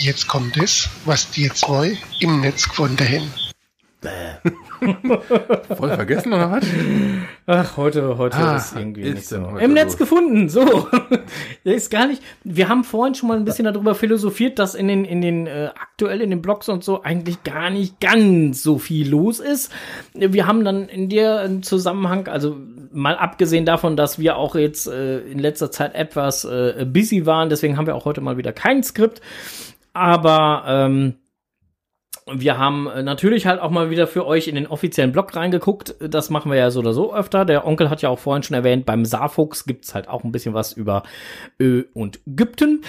[0.04, 3.32] Jetzt kommt es, was die zwei im Netz gefunden haben.
[5.78, 6.66] Voll vergessen oder was?
[7.46, 9.38] Ach, heute, heute Ah, ist irgendwie ist nicht so.
[9.58, 9.98] Im Netz los?
[10.00, 10.90] gefunden, so.
[11.64, 12.22] Der ist gar nicht.
[12.44, 15.70] Wir haben vorhin schon mal ein bisschen darüber philosophiert, dass in den, in den, äh,
[15.82, 19.72] aktuell in den Blogs und so eigentlich gar nicht ganz so viel los ist.
[20.14, 22.58] Wir haben dann in der Zusammenhang, also
[22.92, 27.48] mal abgesehen davon, dass wir auch jetzt äh, in letzter Zeit etwas äh, busy waren,
[27.50, 29.22] deswegen haben wir auch heute mal wieder kein Skript.
[29.94, 31.16] Aber ähm,
[32.32, 35.96] wir haben äh, natürlich halt auch mal wieder für euch in den offiziellen Blog reingeguckt.
[36.00, 37.46] Das machen wir ja so oder so öfter.
[37.46, 40.54] Der Onkel hat ja auch vorhin schon erwähnt, beim Saarfuchs gibt's halt auch ein bisschen
[40.54, 41.04] was über
[41.60, 42.82] Ö und Ägypten.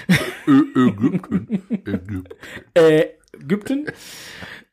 [0.46, 1.64] Ö- Ägypten.
[2.74, 3.86] Ägypten.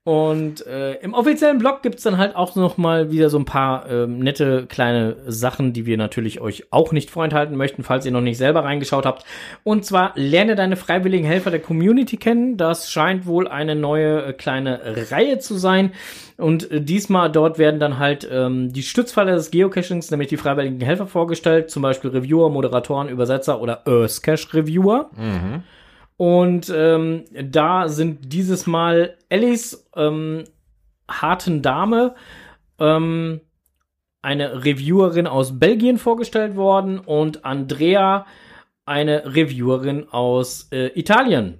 [0.03, 3.87] Und äh, im offiziellen Blog gibt's dann halt auch noch mal wieder so ein paar
[3.87, 8.21] ähm, nette kleine Sachen, die wir natürlich euch auch nicht vorenthalten möchten, falls ihr noch
[8.21, 9.25] nicht selber reingeschaut habt.
[9.63, 12.57] Und zwar lerne deine freiwilligen Helfer der Community kennen.
[12.57, 15.91] Das scheint wohl eine neue äh, kleine Reihe zu sein.
[16.35, 20.81] Und äh, diesmal dort werden dann halt ähm, die Stützpfeiler des Geocachings, nämlich die freiwilligen
[20.81, 25.11] Helfer vorgestellt, zum Beispiel Reviewer, Moderatoren, Übersetzer oder Earthcache Reviewer.
[26.17, 30.43] Und ähm, da sind dieses Mal Ellis ähm,
[31.09, 32.15] harten Dame,
[32.79, 33.41] ähm,
[34.21, 38.25] eine Reviewerin aus Belgien vorgestellt worden und Andrea,
[38.85, 41.59] eine Reviewerin aus äh, Italien.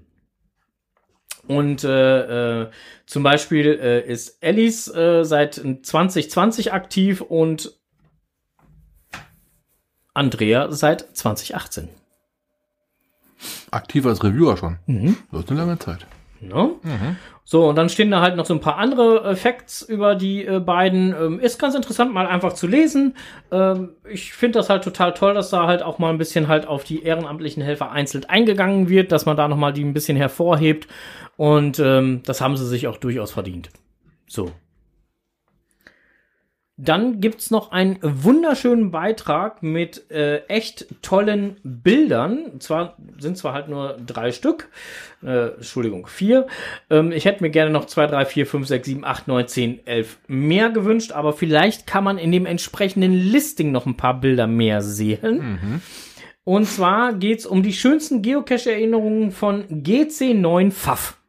[1.48, 2.70] Und äh, äh,
[3.06, 7.74] zum Beispiel äh, ist Ellis äh, seit 2020 aktiv und
[10.14, 11.90] Andrea seit 2018.
[13.72, 14.78] Aktiv als Reviewer schon.
[14.86, 15.18] Mhm.
[15.32, 16.06] Das ist eine lange Zeit.
[16.42, 16.72] Ne?
[17.44, 20.46] So, und dann stehen da halt noch so ein paar andere äh, Facts über die
[20.46, 21.14] äh, beiden.
[21.14, 23.16] Ähm, ist ganz interessant, mal einfach zu lesen.
[23.52, 26.66] Ähm, ich finde das halt total toll, dass da halt auch mal ein bisschen halt
[26.68, 30.88] auf die ehrenamtlichen Helfer einzeln eingegangen wird, dass man da nochmal die ein bisschen hervorhebt.
[31.38, 33.70] Und ähm, das haben sie sich auch durchaus verdient.
[34.28, 34.52] So.
[36.84, 42.60] Dann gibt's noch einen wunderschönen Beitrag mit äh, echt tollen Bildern.
[42.60, 44.70] Zwar sind zwar halt nur drei Stück,
[45.24, 46.48] äh, Entschuldigung, vier.
[46.90, 49.86] Ähm, ich hätte mir gerne noch zwei, drei, vier, fünf, sechs, sieben, acht, neun, zehn,
[49.86, 54.48] elf mehr gewünscht, aber vielleicht kann man in dem entsprechenden Listing noch ein paar Bilder
[54.48, 55.82] mehr sehen.
[56.44, 61.21] Und zwar geht's um die schönsten Geocache-Erinnerungen von GC9 Pfaff.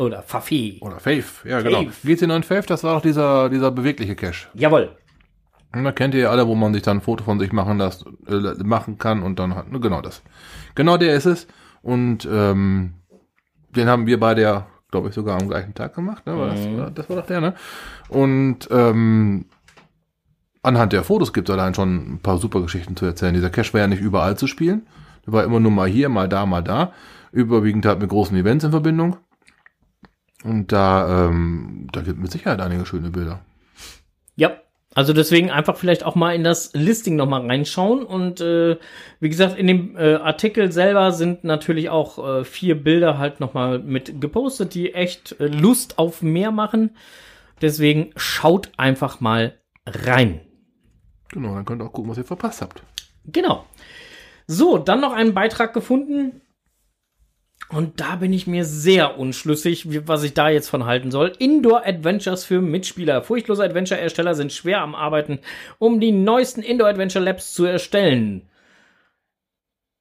[0.00, 0.78] Oder Pfaffi.
[0.80, 1.44] Oder Faith.
[1.44, 1.82] Ja, genau.
[1.90, 2.22] Faith.
[2.22, 4.48] GC9 Faith, das war doch dieser, dieser bewegliche Cache.
[4.54, 4.96] Jawohl.
[5.74, 7.78] Und da kennt ihr ja alle, wo man sich dann ein Foto von sich machen
[7.78, 10.22] lässt, äh, machen kann und dann hat, ne, genau das.
[10.74, 11.46] Genau der ist es.
[11.82, 12.94] Und ähm,
[13.76, 16.26] den haben wir beide ja, glaube ich, sogar am gleichen Tag gemacht.
[16.26, 16.36] Ne?
[16.36, 17.54] War das, war- das war doch der, ne?
[18.08, 19.44] Und ähm,
[20.62, 23.34] anhand der Fotos gibt es allein schon ein paar super Geschichten zu erzählen.
[23.34, 24.86] Dieser Cache war ja nicht überall zu spielen.
[25.26, 26.92] Der war immer nur mal hier, mal da, mal da.
[27.32, 29.16] Überwiegend halt mit großen Events in Verbindung.
[30.44, 33.40] Und da, ähm, da gibt mit Sicherheit einige schöne Bilder.
[34.36, 34.52] Ja,
[34.94, 38.76] also deswegen einfach vielleicht auch mal in das Listing noch mal reinschauen und äh,
[39.20, 43.54] wie gesagt in dem äh, Artikel selber sind natürlich auch äh, vier Bilder halt noch
[43.54, 46.96] mal mit gepostet, die echt äh, Lust auf mehr machen.
[47.60, 50.40] Deswegen schaut einfach mal rein.
[51.28, 52.82] Genau, dann könnt ihr auch gucken, was ihr verpasst habt.
[53.26, 53.66] Genau.
[54.46, 56.40] So, dann noch einen Beitrag gefunden.
[57.72, 61.32] Und da bin ich mir sehr unschlüssig, was ich da jetzt von halten soll.
[61.38, 63.22] Indoor Adventures für Mitspieler.
[63.22, 65.38] Furchtlose Adventure-Ersteller sind schwer am Arbeiten,
[65.78, 68.48] um die neuesten Indoor Adventure Labs zu erstellen.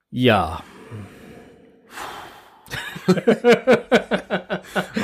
[0.10, 0.64] Ja.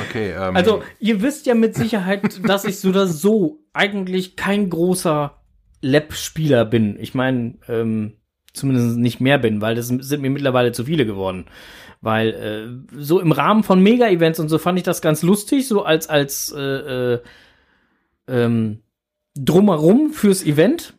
[0.10, 4.70] Okay, ähm, Also, ihr wisst ja mit Sicherheit, dass ich so oder so eigentlich kein
[4.70, 5.36] großer
[5.82, 6.98] Lab-Spieler bin.
[7.00, 8.14] Ich meine, ähm,
[8.54, 11.46] zumindest nicht mehr bin, weil das sind mir mittlerweile zu viele geworden.
[12.06, 12.30] Weil
[12.94, 16.08] äh, so im Rahmen von Mega-Events und so fand ich das ganz lustig, so als
[16.08, 17.20] als äh, äh,
[18.28, 18.84] ähm,
[19.34, 20.94] drumherum fürs Event.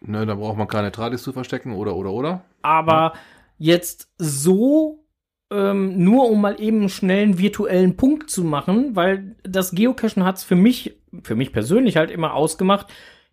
[0.00, 2.44] ne, da braucht man keine Tradis zu verstecken oder oder oder.
[2.60, 3.12] Aber
[3.56, 5.04] jetzt so
[5.52, 10.42] ähm, nur um mal eben einen schnellen virtuellen Punkt zu machen, weil das Geocachen hat's
[10.42, 12.88] für mich, für mich persönlich halt immer ausgemacht.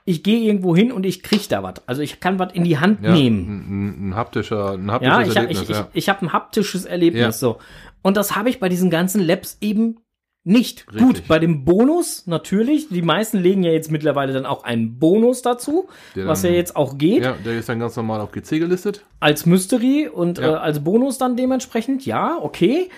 [0.10, 1.76] Ich gehe irgendwo hin und ich krieg da was.
[1.88, 3.48] Also ich kann was in die Hand Ja, nehmen.
[3.48, 5.88] Ein, ein, haptischer, ein Ja, haptisches ich, hab- Erlebnis, ich, ich, ja.
[5.94, 7.32] ich habe ein haptisches Erlebnis Ja.
[7.32, 7.60] so.
[8.02, 10.00] Und das habe ich bei diesen ganzen Labs eben
[10.44, 10.88] nicht.
[10.88, 11.02] Richtig.
[11.04, 12.90] Gut, bei dem Bonus natürlich.
[12.90, 16.76] Die meisten legen ja jetzt mittlerweile dann auch einen Bonus dazu, Der was ja jetzt
[16.76, 17.22] auch geht.
[17.24, 19.06] ja, der ist dann ganz normal auf GC gelistet.
[19.20, 20.54] als Mystery und Ja.
[20.54, 22.90] äh, als Bonus dann dementsprechend, ja, okay.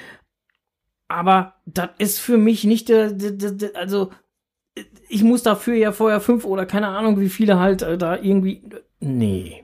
[1.10, 4.12] Aber das ist für mich nicht der, der, der, also
[5.12, 8.64] ich muss dafür ja vorher fünf oder keine Ahnung, wie viele halt äh, da irgendwie.
[9.00, 9.64] Nee.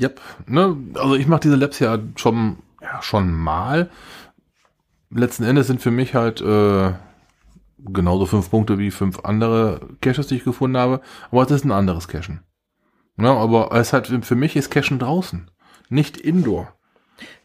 [0.00, 0.20] Yep.
[0.46, 3.90] Ne, also ich mache diese Labs ja schon, ja schon mal.
[5.10, 6.92] Letzten Endes sind für mich halt äh,
[7.78, 11.72] genauso fünf Punkte wie fünf andere Caches, die ich gefunden habe, aber es ist ein
[11.72, 12.42] anderes Cachen.
[13.18, 15.50] Ja, aber es hat für mich ist Cachen draußen,
[15.88, 16.72] nicht Indoor.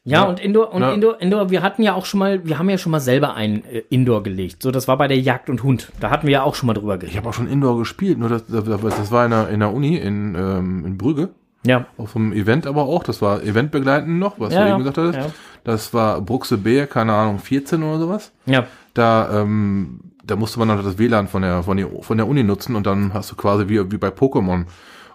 [0.03, 0.29] Ja, Ja.
[0.29, 0.93] und Indoor und Ja.
[0.93, 3.63] Indoor, Indoor, wir hatten ja auch schon mal, wir haben ja schon mal selber ein
[3.65, 4.63] äh, Indoor gelegt.
[4.63, 5.91] So, das war bei der Jagd und Hund.
[5.99, 7.17] Da hatten wir ja auch schon mal drüber Ich geredet.
[7.17, 9.97] habe auch schon Indoor gespielt, nur das, das, das war in der, in der Uni
[9.97, 11.29] in, ähm, in Brügge.
[11.63, 11.85] Ja.
[11.97, 15.19] Auf dem Event aber auch, das war eventbegleitend noch, was Ja, du eben gesagt hattest.
[15.19, 15.25] Ja.
[15.63, 18.31] Das war Bruxe Bär, keine Ahnung, 14 oder sowas.
[18.47, 18.65] Ja.
[18.95, 22.41] Da, ähm, da musste man noch das WLAN von der, von, der, von der Uni
[22.43, 24.65] nutzen und dann hast du quasi wie, wie bei Pokémon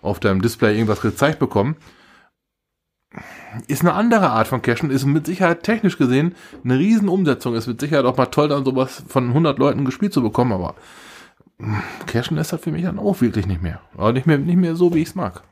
[0.02, 1.74] auf deinem Display irgendwas gezeigt bekommen.
[3.68, 7.54] Ist eine andere Art von Cachen, ist mit Sicherheit technisch gesehen eine Riesenumsetzung.
[7.54, 10.74] Ist mit Sicherheit auch mal toll, dann sowas von 100 Leuten gespielt zu bekommen, aber
[11.58, 13.80] mh, Cachen ist halt für mich dann auch wirklich nicht mehr.
[13.96, 15.42] Aber nicht mehr, nicht mehr so, wie ich es mag.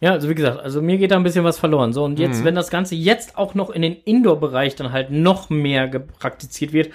[0.00, 1.92] Ja, also wie gesagt, also mir geht da ein bisschen was verloren.
[1.92, 2.44] So, und jetzt, Mhm.
[2.44, 6.92] wenn das Ganze jetzt auch noch in den Indoor-Bereich dann halt noch mehr gepraktiziert wird,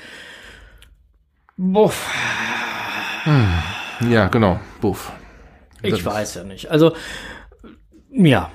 [1.57, 1.91] boah,
[4.09, 4.59] Ja, genau.
[4.81, 5.11] Buff.
[5.81, 6.69] ich weiß ja nicht.
[6.69, 6.93] Also,
[8.11, 8.49] ja,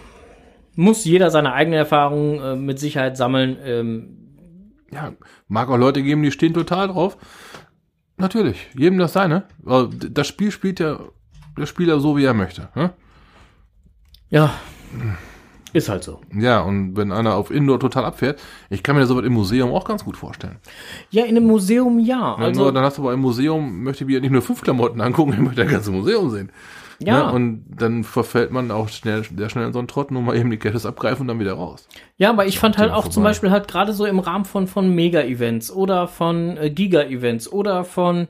[0.76, 3.56] muss jeder seine eigene Erfahrung äh, mit Sicherheit sammeln.
[3.64, 4.18] Ähm,
[4.92, 5.12] ja,
[5.48, 7.16] mag auch Leute geben, die stehen total drauf.
[8.16, 9.44] Natürlich, jedem das seine.
[9.64, 11.00] Aber Das Spiel spielt ja
[11.58, 12.68] der Spieler so, wie er möchte.
[12.74, 12.92] Ne?
[14.30, 14.52] ja,
[15.72, 16.20] ist halt so.
[16.32, 19.72] Ja, und wenn einer auf Indoor total abfährt, ich kann mir das sowas im Museum
[19.72, 20.58] auch ganz gut vorstellen.
[21.10, 22.34] Ja, in einem Museum ja.
[22.34, 24.62] Also, Also, nur, dann hast du aber im Museum, möchte ich mir nicht nur fünf
[24.62, 26.50] Klamotten angucken, ich möchte das ganze Museum sehen.
[26.98, 27.26] Ja.
[27.26, 27.32] Ne?
[27.32, 30.50] Und dann verfällt man auch schnell, sehr schnell in so einen Trott, nur mal eben
[30.50, 31.88] die Caches abgreifen und dann wieder raus.
[32.16, 33.30] Ja, aber ich fand halt auch zum vorbei.
[33.30, 38.28] Beispiel halt gerade so im Rahmen von, von Mega-Events oder von äh, Giga-Events oder von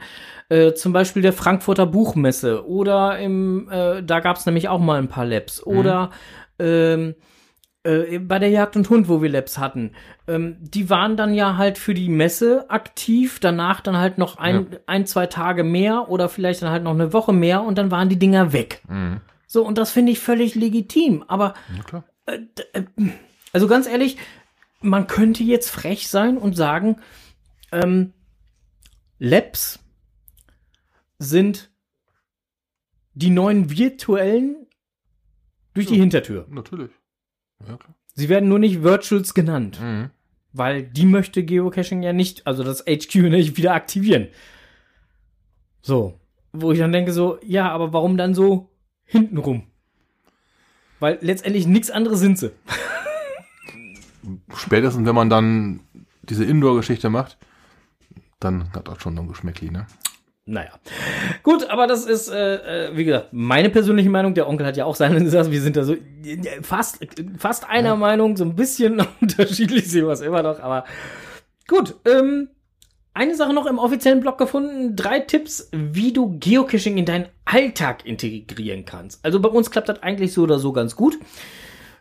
[0.49, 5.09] äh, zum Beispiel der Frankfurter Buchmesse oder im, äh, da gab's nämlich auch mal ein
[5.09, 6.11] paar Labs oder
[6.59, 7.15] ähm,
[7.85, 9.93] äh, bei der Jagd und Hund, wo wir Labs hatten.
[10.27, 14.77] Ähm, die waren dann ja halt für die Messe aktiv, danach dann halt noch ein,
[14.87, 18.09] ein, zwei Tage mehr oder vielleicht dann halt noch eine Woche mehr und dann waren
[18.09, 18.83] die Dinger weg.
[18.89, 19.21] Mhm.
[19.47, 21.25] So, und das finde ich völlig legitim.
[21.29, 22.05] Aber Ja, klar.
[23.53, 24.17] also ganz ehrlich,
[24.81, 26.97] man könnte jetzt frech sein und sagen,
[27.73, 28.13] ähm,
[29.19, 29.79] Labs
[31.19, 31.71] sind
[33.15, 34.67] die neuen virtuellen
[35.75, 36.01] durch die Ja.
[36.01, 36.47] Hintertür.
[36.51, 36.91] Natürlich.
[37.69, 37.95] Ja, klar.
[38.15, 40.11] Sie werden nur nicht Virtuals genannt, Mhm.
[40.53, 44.29] weil die möchte Geocaching ja nicht, also das HQ nicht wieder aktivieren.
[45.83, 46.19] So,
[46.53, 48.71] wo ich dann denke so, ja, aber warum dann so
[49.05, 49.65] hintenrum?
[51.01, 52.53] Weil letztendlich nichts anderes sind sie.
[54.57, 55.81] Spätestens, wenn man dann
[56.23, 57.37] diese Indoor-Geschichte macht,
[58.41, 59.87] dann hat das schon so ein Geschmäckli, ne?
[60.47, 60.73] Naja.
[61.43, 64.35] Gut, aber das ist, äh, äh, wie gesagt, meine persönliche Meinung.
[64.35, 67.07] Der Onkel hat ja auch seine gesagt, wir sind da so äh, fast,
[67.39, 70.85] fast einer Meinung, so ein bisschen unterschiedlich sehen wir es immer noch, aber
[71.67, 71.97] gut.
[72.05, 72.51] Ähm,
[73.15, 74.97] eine Sache noch im offiziellen Blog gefunden.
[74.97, 79.25] Drei Tipps, wie du Geocaching in deinen Alltag integrieren kannst.
[79.25, 81.17] Also bei uns klappt das eigentlich so oder so ganz gut.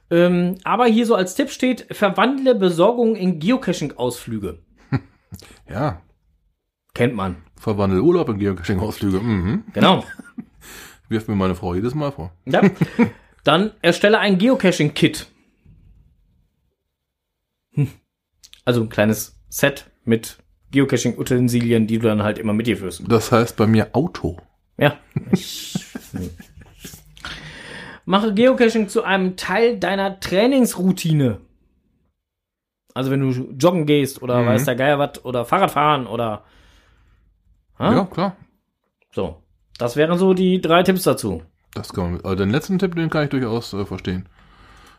[0.09, 4.59] Ähm, aber hier so als Tipp steht, verwandle Besorgung in Geocaching-Ausflüge.
[5.67, 6.03] Ja,
[6.93, 7.37] Kennt man.
[7.63, 9.19] Verwandel Urlaub in Geocaching-Ausflüge.
[9.19, 9.63] Mhm.
[9.73, 10.03] Genau.
[11.09, 12.31] Wirft mir meine Frau jedes Mal vor.
[12.45, 12.61] Ja.
[13.43, 15.27] Dann erstelle ein Geocaching-Kit.
[17.73, 17.87] Hm.
[18.65, 20.37] Also ein kleines Set mit
[20.71, 23.03] Geocaching-Utensilien, die du dann halt immer mit dir führst.
[23.07, 24.37] Das heißt bei mir Auto.
[24.77, 24.97] Ja.
[25.13, 26.29] Hm.
[28.05, 31.39] Mache Geocaching zu einem Teil deiner Trainingsroutine.
[32.93, 34.47] Also wenn du joggen gehst oder Mhm.
[34.47, 36.43] weiß der Geier was oder Fahrrad fahren oder
[37.79, 37.93] Ha?
[37.93, 38.35] Ja, klar.
[39.11, 39.39] so.
[39.79, 41.41] Das wären so die drei Tipps dazu.
[41.73, 44.29] Das kann man, also den letzten Tipp, den kann ich durchaus äh, verstehen.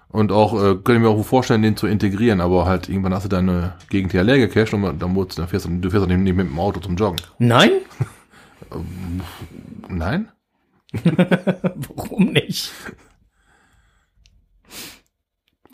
[0.09, 3.25] Und auch, äh, könnte ich mir auch vorstellen, den zu integrieren, aber halt irgendwann hast
[3.25, 6.37] du deine Gegend ja leer gecached und dann, dann fährst du, du fährst dann nicht
[6.37, 7.21] mit dem Auto zum Joggen.
[7.39, 7.71] Nein?
[9.89, 10.29] Nein?
[11.05, 12.73] Warum nicht?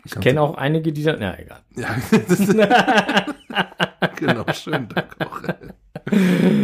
[0.03, 1.17] Ich kenne auch einige, die dann.
[1.19, 1.61] Na, egal.
[1.75, 1.95] Ja,
[4.15, 5.41] genau, schön, danke auch.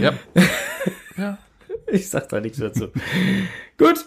[0.02, 0.14] Ja.
[1.18, 1.38] Ja.
[1.88, 2.88] Ich sag da nichts dazu.
[3.78, 4.06] Gut.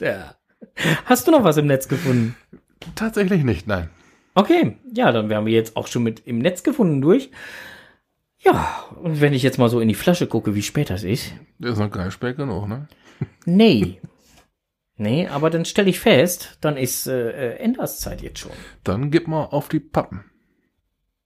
[0.00, 0.34] ja.
[1.04, 2.36] Hast du noch was im Netz gefunden?
[2.94, 3.90] Tatsächlich nicht, nein.
[4.34, 7.30] Okay, ja, dann wären wir jetzt auch schon mit im Netz gefunden durch.
[8.38, 11.32] Ja, und wenn ich jetzt mal so in die Flasche gucke, wie spät das ist.
[11.58, 12.86] Der ist noch gar nicht spät genug, ne?
[13.46, 14.00] Nee.
[14.96, 18.52] Nee, aber dann stelle ich fest, dann ist äh, äh, Enderszeit jetzt schon.
[18.84, 20.24] Dann gib mal auf die Pappen.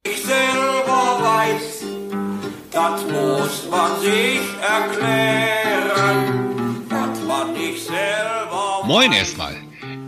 [0.05, 1.85] Ich selber weiß,
[2.73, 6.17] das muss man sich erklären,
[6.89, 9.57] was man nicht selber Moin erstmal.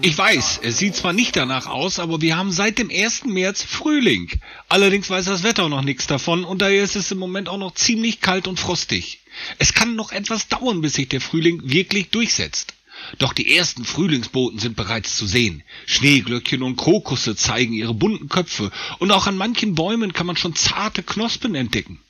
[0.03, 3.27] Ich weiß, es sieht zwar nicht danach aus, aber wir haben seit dem 1.
[3.27, 4.33] März Frühling.
[4.69, 7.75] Allerdings weiß das Wetter noch nichts davon und daher ist es im Moment auch noch
[7.75, 9.21] ziemlich kalt und frostig.
[9.61, 12.75] Es kann noch etwas dauern, bis sich der Frühling wirklich durchsetzt.
[13.19, 15.63] Doch die ersten Frühlingsboten sind bereits zu sehen.
[15.87, 20.55] Schneeglöckchen und Krokusse zeigen ihre bunten Köpfe und auch an manchen Bäumen kann man schon
[20.55, 22.01] zarte Knospen entdecken.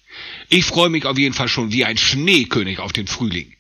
[0.48, 3.52] Ich freue mich auf jeden Fall schon wie ein Schneekönig auf den Frühling.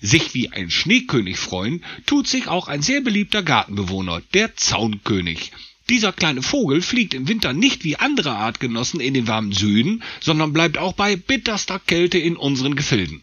[0.00, 5.50] Sich wie ein Schneekönig freuen, tut sich auch ein sehr beliebter Gartenbewohner, der Zaunkönig.
[5.88, 10.52] Dieser kleine Vogel fliegt im Winter nicht wie andere Artgenossen in den warmen Süden, sondern
[10.52, 13.22] bleibt auch bei bitterster Kälte in unseren Gefilden.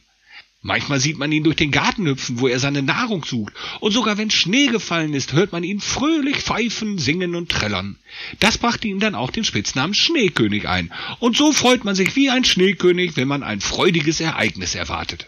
[0.67, 4.17] Manchmal sieht man ihn durch den Garten hüpfen, wo er seine Nahrung sucht, und sogar
[4.17, 7.97] wenn Schnee gefallen ist, hört man ihn fröhlich pfeifen, singen und trällern.
[8.39, 12.31] Das brachte ihm dann auch den Spitznamen Schneekönig ein, und so freut man sich wie
[12.31, 15.27] ein Schneekönig, wenn man ein freudiges Ereignis erwartet.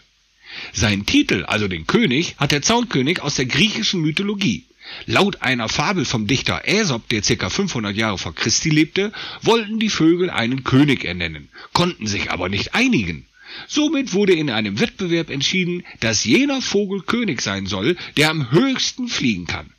[0.72, 4.64] Seinen Titel, also den König, hat der Zaunkönig aus der griechischen Mythologie.
[5.06, 7.48] Laut einer Fabel vom Dichter Aesop, der ca.
[7.48, 9.12] 500 Jahre vor Christi lebte,
[9.42, 13.27] wollten die Vögel einen König ernennen, konnten sich aber nicht einigen.
[13.66, 19.08] Somit wurde in einem Wettbewerb entschieden, dass jener Vogel König sein soll, der am höchsten
[19.08, 19.70] fliegen kann.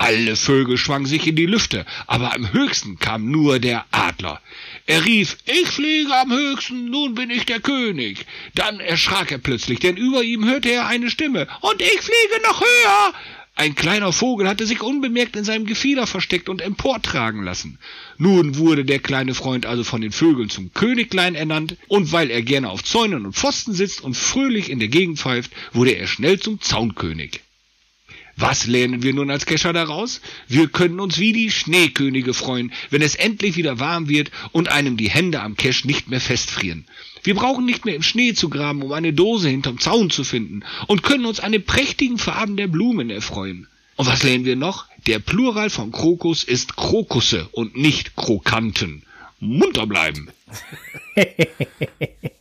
[0.00, 4.40] Alle Vögel schwangen sich in die Lüfte, aber am höchsten kam nur der Adler.
[4.86, 8.24] Er rief, ich fliege am höchsten, nun bin ich der König.
[8.54, 12.60] Dann erschrak er plötzlich, denn über ihm hörte er eine Stimme, und ich fliege noch
[12.60, 13.14] höher.
[13.58, 17.80] Ein kleiner Vogel hatte sich unbemerkt in seinem Gefieder versteckt und emportragen lassen.
[18.16, 22.42] Nun wurde der kleine Freund also von den Vögeln zum Königlein ernannt, und weil er
[22.42, 26.38] gerne auf Zäunen und Pfosten sitzt und fröhlich in der Gegend pfeift, wurde er schnell
[26.38, 27.40] zum Zaunkönig.
[28.40, 30.20] Was lernen wir nun als Kescher daraus?
[30.46, 34.96] Wir können uns wie die Schneekönige freuen, wenn es endlich wieder warm wird und einem
[34.96, 36.84] die Hände am Cash nicht mehr festfrieren.
[37.24, 40.62] Wir brauchen nicht mehr im Schnee zu graben, um eine Dose hinterm Zaun zu finden
[40.86, 43.66] und können uns an den prächtigen Farben der Blumen erfreuen.
[43.96, 44.86] Und was lernen wir noch?
[45.08, 49.02] Der Plural von Krokus ist Krokusse und nicht Krokanten.
[49.40, 50.28] Munter bleiben.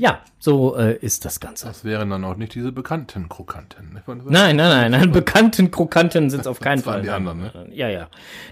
[0.00, 1.66] Ja, so äh, ist das Ganze.
[1.66, 3.92] Das wären dann auch nicht diese bekannten Krokanten.
[3.92, 4.02] ne?
[4.06, 7.02] Nein, nein, nein, nein, bekannten Krokanten sind es auf keinen Das Fall.
[7.02, 7.66] die anderen, ne?
[7.70, 8.08] Ja, ja.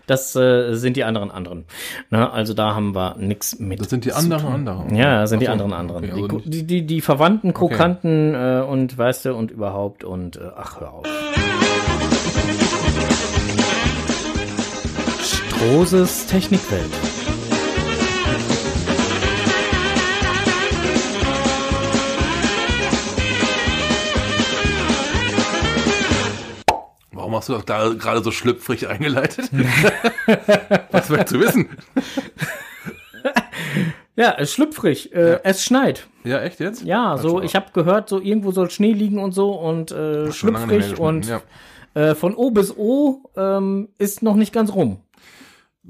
[0.07, 1.64] Das äh, sind die anderen anderen.
[2.11, 3.80] Na, also da haben wir nichts mit.
[3.80, 4.94] Das sind die anderen anderen.
[4.94, 6.05] Ja, das sind die Ach so, anderen anderen.
[6.05, 10.36] okay, also die, die, die, die verwandten Krokanten äh, und weißt du und überhaupt und
[10.36, 11.07] äh, ach hör auf.
[15.22, 16.90] Strohses Technikwelt.
[27.29, 29.51] Warum hast du das da gerade so schlüpfrig eingeleitet?
[30.91, 31.68] Was willst du wissen?
[34.16, 35.12] Ja, es ist schlüpfrig.
[35.14, 36.07] Äh, Es schneit.
[36.24, 36.85] Ja, echt jetzt?
[36.85, 40.33] Ja, Hat so ich habe gehört, so irgendwo soll Schnee liegen und so und äh,
[40.33, 41.43] schlüpfrig und geschnitten,
[41.93, 45.01] äh, von O bis O ähm, ist noch nicht ganz rum.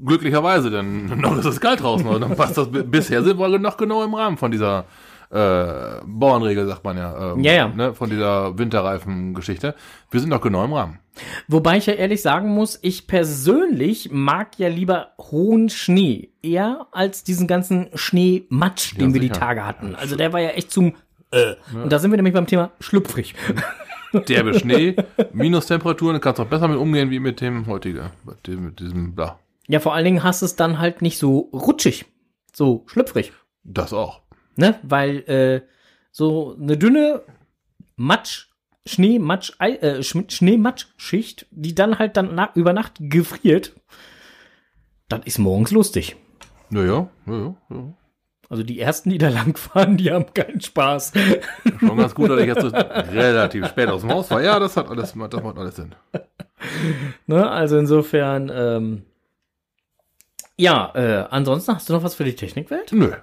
[0.03, 2.05] Glücklicherweise, denn noch ist es kalt draußen.
[2.19, 2.69] Dann passt das.
[2.69, 4.83] bi- Bisher sind wir noch genau im Rahmen von dieser
[5.31, 7.33] äh, Bauernregel, sagt man ja.
[7.33, 7.67] Ähm, Ja, ja.
[7.67, 9.75] Ne, von dieser Winterreifen-Geschichte.
[10.11, 10.99] Wir sind noch genau im Rahmen.
[11.47, 17.23] Wobei ich ja ehrlich sagen muss, ich persönlich mag ja lieber hohen Schnee eher als
[17.23, 19.39] diesen ganzen Schneematsch, den Ja, wir die sicher.
[19.39, 19.95] Tage hatten.
[19.95, 20.95] Also der war ja echt zum
[21.31, 21.55] äh.
[21.75, 23.35] Und da sind wir nämlich beim Thema schlüpfrig.
[24.27, 24.95] Derbe Schnee,
[25.33, 28.09] Minustemperaturen, da kannst du auch besser mit umgehen wie mit dem heutigen.
[28.25, 29.37] Mit, dem, mit diesem, da.
[29.67, 32.05] ja, vor allen Dingen hast du es dann halt nicht so rutschig,
[32.51, 33.33] so schlüpfrig.
[33.63, 34.21] Das auch.
[34.59, 34.77] Ne?
[34.83, 35.61] Weil äh,
[36.11, 37.21] so eine dünne
[37.95, 38.47] Matsch,
[38.85, 43.73] Schnee, Matsch, äh, Sch- Schneematschschicht, die dann halt dann na über Nacht gefriert,
[45.07, 46.17] das ist morgens lustig.
[46.69, 47.93] Naja, ja, ja, ja.
[48.49, 51.13] Also die ersten, die da langfahren, die haben keinen Spaß.
[51.79, 54.41] Schon ganz gut, dass ich jetzt so relativ spät aus dem Haus war.
[54.41, 55.93] Ja, das hat alles, das macht alles Sinn.
[57.27, 57.49] ne?
[57.49, 59.05] Also insofern, ähm,
[60.57, 62.91] ja, äh, ansonsten hast du noch was für die Technikwelt?
[62.91, 63.13] Nö.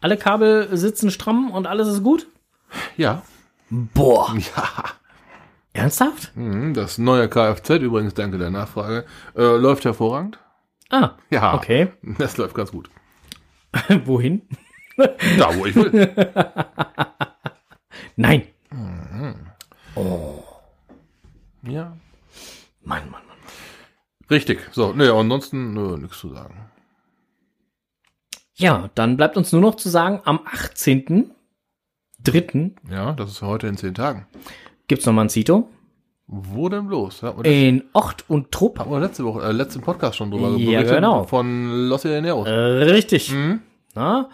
[0.00, 2.26] Alle Kabel sitzen stramm und alles ist gut?
[2.96, 3.22] Ja.
[3.70, 4.84] Boah, Ja.
[5.72, 6.36] ernsthaft?
[6.36, 9.04] Mhm, Das neue Kfz, übrigens, danke der Nachfrage,
[9.36, 10.38] äh, läuft hervorragend.
[10.90, 11.54] Ah, Ja.
[11.54, 11.92] okay.
[12.18, 12.90] Das läuft ganz gut.
[14.04, 14.42] Wohin?
[15.38, 16.14] Da, wo ich will.
[18.16, 18.46] Nein.
[21.62, 21.96] ja.
[22.84, 23.36] Mann, Mann, Mann.
[24.30, 24.60] Richtig.
[24.72, 26.70] So, ne, ansonsten, nö, nichts zu sagen.
[28.62, 30.38] Ja, dann bleibt uns nur noch zu sagen, am
[32.24, 32.70] 18.03.
[32.90, 34.26] Ja, das ist heute in zehn Tagen.
[34.88, 35.68] gibt's nochmal ein Zito.
[36.26, 37.22] Wo denn bloß?
[37.42, 38.78] In Ort und Trupp.
[38.78, 41.24] hatten wir letzte Woche, äh, letzten Podcast schon drüber Ja, berichtet, genau.
[41.24, 42.46] Von Los Llaneros.
[42.46, 43.32] Äh, richtig.
[43.32, 43.60] Mhm.
[43.94, 44.30] Na,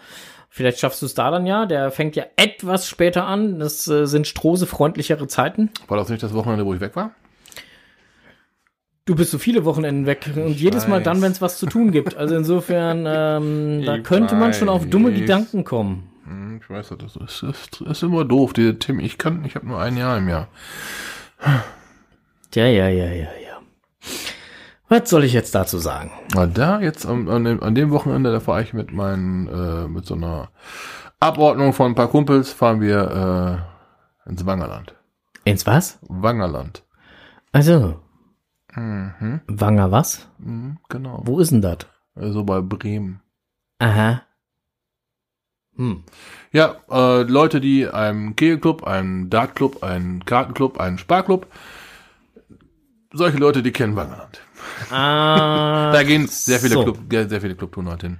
[0.49, 1.65] vielleicht schaffst du es da dann ja.
[1.65, 3.59] Der fängt ja etwas später an.
[3.59, 5.71] Das äh, sind strosefreundlichere Zeiten.
[5.87, 7.11] War das nicht das Wochenende, wo ich weg war?
[9.09, 11.03] Du bist so viele Wochenenden weg und jedes Mal weiß.
[11.03, 12.15] dann, wenn es was zu tun gibt.
[12.15, 15.11] Also insofern, ähm, da Ich könnte man schon auf dumme.
[15.11, 16.09] Gedanken kommen.
[16.25, 18.53] Hm, Ich weiß, das ist, ist, ist immer doof.
[18.53, 20.47] Die, Tim, ich kann, ich habe nur ein Jahr im Jahr.
[22.53, 23.59] Ja, ja, ja, ja, ja.
[24.89, 26.11] Was soll ich jetzt dazu sagen?
[26.35, 29.87] Na, da jetzt am- an, dem, an dem Wochenende, da fahre ich mit meinen, äh,
[29.87, 30.49] mit so einer
[31.19, 33.65] Abordnung von ein paar Kumpels, fahren wir
[34.25, 34.93] äh, ins Wangerland.
[35.45, 35.97] Ins was?
[36.03, 36.83] Wangerland.
[37.51, 37.99] Also,
[38.75, 39.41] Mhm.
[39.47, 40.27] Wanger was?
[40.39, 41.21] Mhm, genau.
[41.25, 41.79] Wo ist denn das?
[42.15, 43.21] Also bei Bremen.
[43.79, 44.23] Aha.
[45.75, 46.03] Hm.
[46.51, 51.47] Ja, äh, Leute, die einen Kegelclub, einen Dartclub, einen Kartenclub, einen Sparclub,
[53.13, 54.41] solche Leute, die kennen Wangerland.
[54.91, 56.83] Ah, Da gehen sehr viele so.
[56.83, 58.17] Club, sehr viele Clubtouren halt hin.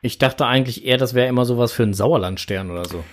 [0.00, 3.04] Ich dachte eigentlich eher, das wäre immer sowas für einen Sauerlandstern oder so.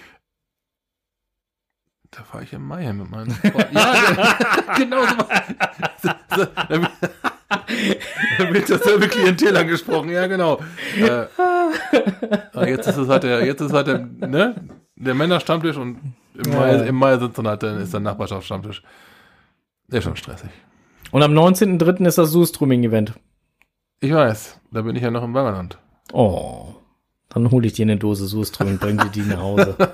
[2.12, 3.74] Da fahre ich im Mai mit meinen Freunden.
[3.76, 4.38] Ja,
[4.78, 5.16] genau so.
[6.36, 6.92] so da wird-
[8.38, 10.60] da wird dasselbe Klientel angesprochen, ja genau.
[10.98, 11.26] Äh,
[12.54, 14.56] aber jetzt ist es halt der, jetzt ist halt der, ne,
[14.96, 16.60] der Männerstammtisch und im, Ja.
[16.60, 18.84] Mai, im Mai dann halt, der- ist der Nachbarschaftsstammtisch.
[19.88, 20.50] Der ist schon stressig.
[21.12, 22.06] Und am 19.03.
[22.06, 23.14] ist das Soos-Trumming-Event.
[24.00, 25.78] Ich weiß, da bin ich ja noch im Wangerland.
[26.14, 26.74] Oh.
[27.34, 29.76] Dann hole ich dir eine Dose Soos-Trumming, bring dir die nach Hause.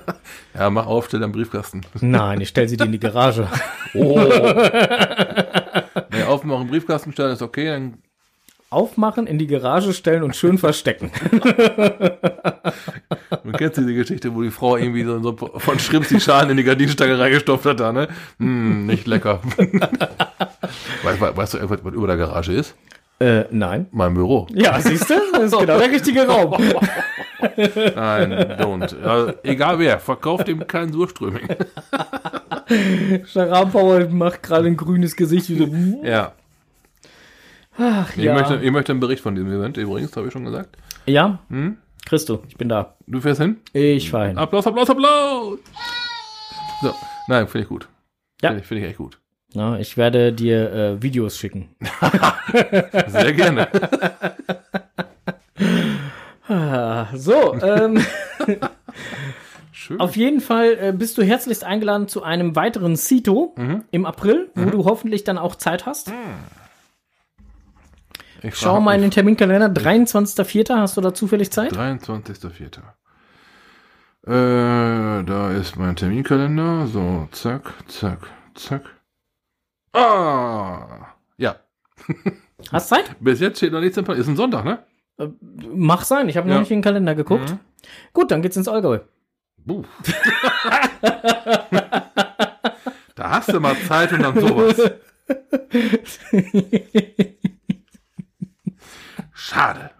[0.54, 1.82] Ja, mach auf, stell am Briefkasten.
[2.00, 3.46] Nein, ich stell sie dir in die Garage.
[3.94, 4.18] Oh.
[6.10, 7.98] nee, aufmachen, Briefkasten stellen ist okay, dann
[8.70, 11.10] Aufmachen, in die Garage stellen und schön verstecken.
[13.44, 16.58] Du kennst diese Geschichte, wo die Frau irgendwie so, so von Schrimps die Schalen in
[16.58, 18.08] die Gardinenstange reingestopft hat, da, ne?
[18.38, 19.40] Hm, nicht lecker.
[21.02, 22.74] weißt, weißt, du, was über der Garage ist?
[23.20, 23.86] Äh, nein.
[23.90, 24.46] Mein Büro.
[24.54, 25.14] Ja, siehst du?
[25.32, 26.56] Das ist genau der richtige Raum.
[27.40, 28.96] Nein, don't.
[29.00, 31.48] Ja, egal wer, verkauft ihm keinen Surströming.
[33.26, 35.50] Scharampauer macht gerade ein grünes Gesicht.
[36.02, 36.32] Ja.
[37.76, 38.34] ach Ich, ja.
[38.34, 40.76] möchte, ich möchte einen Bericht von diesem Event übrigens, habe ich schon gesagt.
[41.06, 41.38] ja?
[41.48, 41.76] Hm?
[42.06, 42.94] Christo, ich bin da.
[43.06, 43.58] Du fährst hin?
[43.72, 44.38] Ich fahr hin.
[44.38, 45.58] Applaus, Applaus, Applaus!
[46.80, 46.94] So,
[47.26, 47.88] nein, finde ich gut.
[48.40, 48.48] Ja.
[48.50, 49.18] Finde ich, finde ich echt gut.
[49.58, 51.68] Na, ich werde dir äh, Videos schicken.
[53.08, 53.66] Sehr gerne.
[57.14, 58.02] So, ähm,
[59.72, 60.00] Schön.
[60.00, 63.84] auf jeden Fall äh, bist du herzlichst eingeladen zu einem weiteren Cito Mhm.
[63.90, 66.10] im April, wo du hoffentlich dann auch Zeit hast.
[68.42, 69.66] Ich Schau mal in den Terminkalender.
[69.66, 70.74] 23.04.
[70.78, 71.72] Hast du da zufällig Zeit?
[71.74, 72.78] 23.04.
[74.26, 76.86] Äh, da ist mein Terminkalender.
[76.86, 78.20] So, zack, zack,
[78.54, 78.82] zack.
[79.98, 81.14] Ah!
[81.36, 81.56] Ja,
[82.72, 83.14] Hast Zeit?
[83.20, 84.16] bis jetzt steht noch nichts im Plan.
[84.18, 84.78] Ist ein Sonntag, ne?
[85.72, 86.28] Mach sein.
[86.28, 86.60] Ich habe noch Ja.
[86.60, 87.50] nicht in den Kalender geguckt.
[87.50, 87.58] Mhm.
[88.12, 89.00] Gut, dann geht's ins Allgäu.
[93.14, 94.76] Da hast du mal Zeit und dann sowas.
[99.34, 99.90] Schade.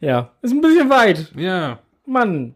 [0.00, 1.32] Ja, ist ein bisschen weit.
[1.36, 1.78] Ja.
[2.06, 2.54] Mann.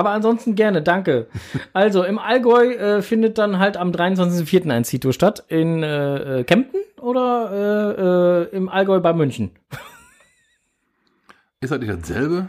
[0.00, 1.26] Aber ansonsten gerne, danke.
[1.74, 4.70] Also im Allgäu äh, findet dann halt am 23.04.
[4.70, 5.44] ein Cito statt.
[5.48, 9.50] In äh, äh, Kempten oder äh, äh, im Allgäu bei München?
[11.60, 12.48] Ist das nicht dasselbe?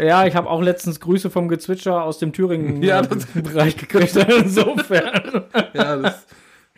[0.00, 4.14] Ja, ich habe auch letztens Grüße vom Gezwitscher aus dem Thüringen Ja, äh, gekriegt.
[4.28, 5.46] Insofern.
[5.72, 6.27] Ja, das.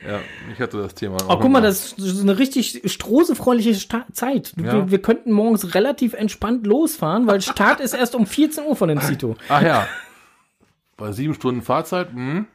[0.06, 0.20] Ja,
[0.52, 1.18] ich hatte das Thema.
[1.28, 4.54] Oh, guck mal, das ist eine richtig strosefreundliche Sta Zeit.
[4.56, 4.72] Ja.
[4.72, 8.88] Wir, wir könnten morgens relativ entspannt losfahren, weil Start ist erst um 14 Uhr von
[8.88, 9.36] dem Cito.
[9.48, 9.86] Ach ja.
[10.96, 12.46] Bei sieben Stunden Fahrzeit, mhm.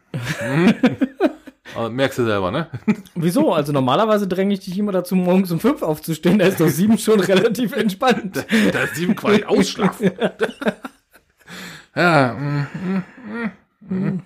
[0.41, 0.73] Mhm.
[1.75, 2.67] Aber merkst du selber, ne?
[3.15, 3.53] Wieso?
[3.53, 6.39] Also normalerweise dränge ich dich immer dazu, morgens um 5 aufzustehen.
[6.39, 8.45] Da ist doch 7 schon relativ entspannt.
[8.71, 10.11] Da ist sieben quasi ausschlafen.
[11.95, 13.03] ja, mm, mm,
[13.89, 14.21] mm, mm.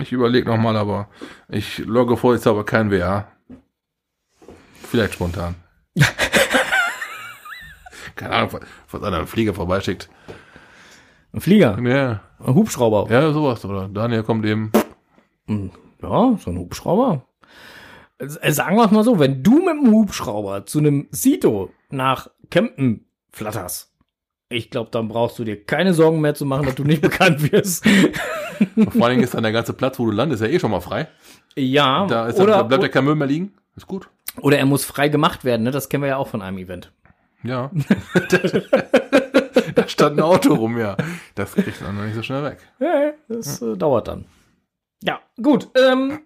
[0.00, 1.08] Ich überlege nochmal, aber
[1.48, 3.26] ich logge vor, jetzt aber kein WA.
[4.74, 5.54] Vielleicht spontan.
[8.16, 10.08] Keine Ahnung, was einer einen Flieger vorbeischickt.
[11.32, 13.06] Ein Flieger, Ja, ein Hubschrauber.
[13.12, 13.64] ja, sowas.
[13.64, 14.72] Oder Daniel kommt eben.
[16.02, 17.26] Ja, so ein Hubschrauber.
[18.18, 22.28] Äh, Sagen wir es mal so, wenn du mit dem Hubschrauber zu einem Cito nach
[22.50, 23.92] Kempten flatterst,
[24.48, 27.52] ich glaube, dann brauchst du dir keine Sorgen mehr zu machen, dass du nicht bekannt
[27.52, 27.84] wirst.
[28.76, 30.70] Und vor allen Dingen ist dann der ganze Platz, wo du landest, ja eh schon
[30.70, 31.08] mal frei.
[31.56, 33.52] ja, Da, ist dann, oder, da bleibt ja kein Müll mehr liegen.
[33.76, 34.08] Ist gut.
[34.40, 35.70] oder er muss frei gemacht werden, ne?
[35.70, 36.92] das kennen wir ja auch von einem Event.
[37.44, 37.70] Ja.
[39.74, 40.96] da stand ein Auto rum, ja.
[41.36, 42.58] Das kriegt man noch nicht so schnell weg.
[42.80, 44.24] Ja, das äh, dauert dann.
[45.02, 45.68] Ja, gut.
[45.76, 46.20] Ähm,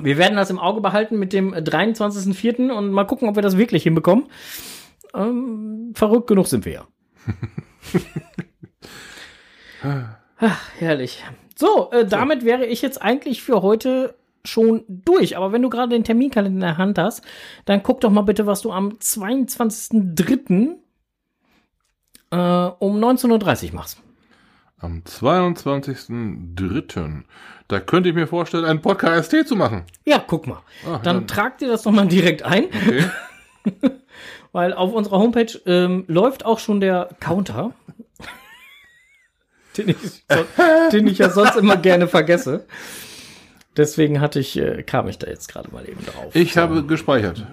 [0.00, 2.70] wir werden das im Auge behalten mit dem 23.04.
[2.70, 4.26] und mal gucken, ob wir das wirklich hinbekommen.
[5.14, 6.86] Ähm, verrückt genug sind wir ja.
[10.44, 11.22] Ach, herrlich.
[11.56, 14.14] So, äh, damit wäre ich jetzt eigentlich für heute
[14.44, 15.36] schon durch.
[15.36, 17.22] Aber wenn du gerade den Terminkalender in der Hand hast,
[17.64, 20.76] dann guck doch mal bitte, was du am 22.03.
[22.30, 23.98] Äh, um 19.30 Uhr machst.
[24.78, 27.22] Am 22.03.
[27.68, 29.84] Da könnte ich mir vorstellen, einen Podcast ST zu machen.
[30.04, 30.58] Ja, guck mal.
[30.84, 33.04] Ah, dann, dann- trag dir das doch mal direkt ein, Okay.
[34.52, 37.72] weil auf unserer Homepage ähm, läuft auch schon der Counter.
[39.76, 40.24] Den, ich,
[40.92, 42.66] den ich ja sonst immer gerne vergesse.
[43.76, 46.34] Deswegen hatte ich, äh, kam ich da jetzt gerade mal eben drauf.
[46.34, 47.46] Ich habe gespeichert.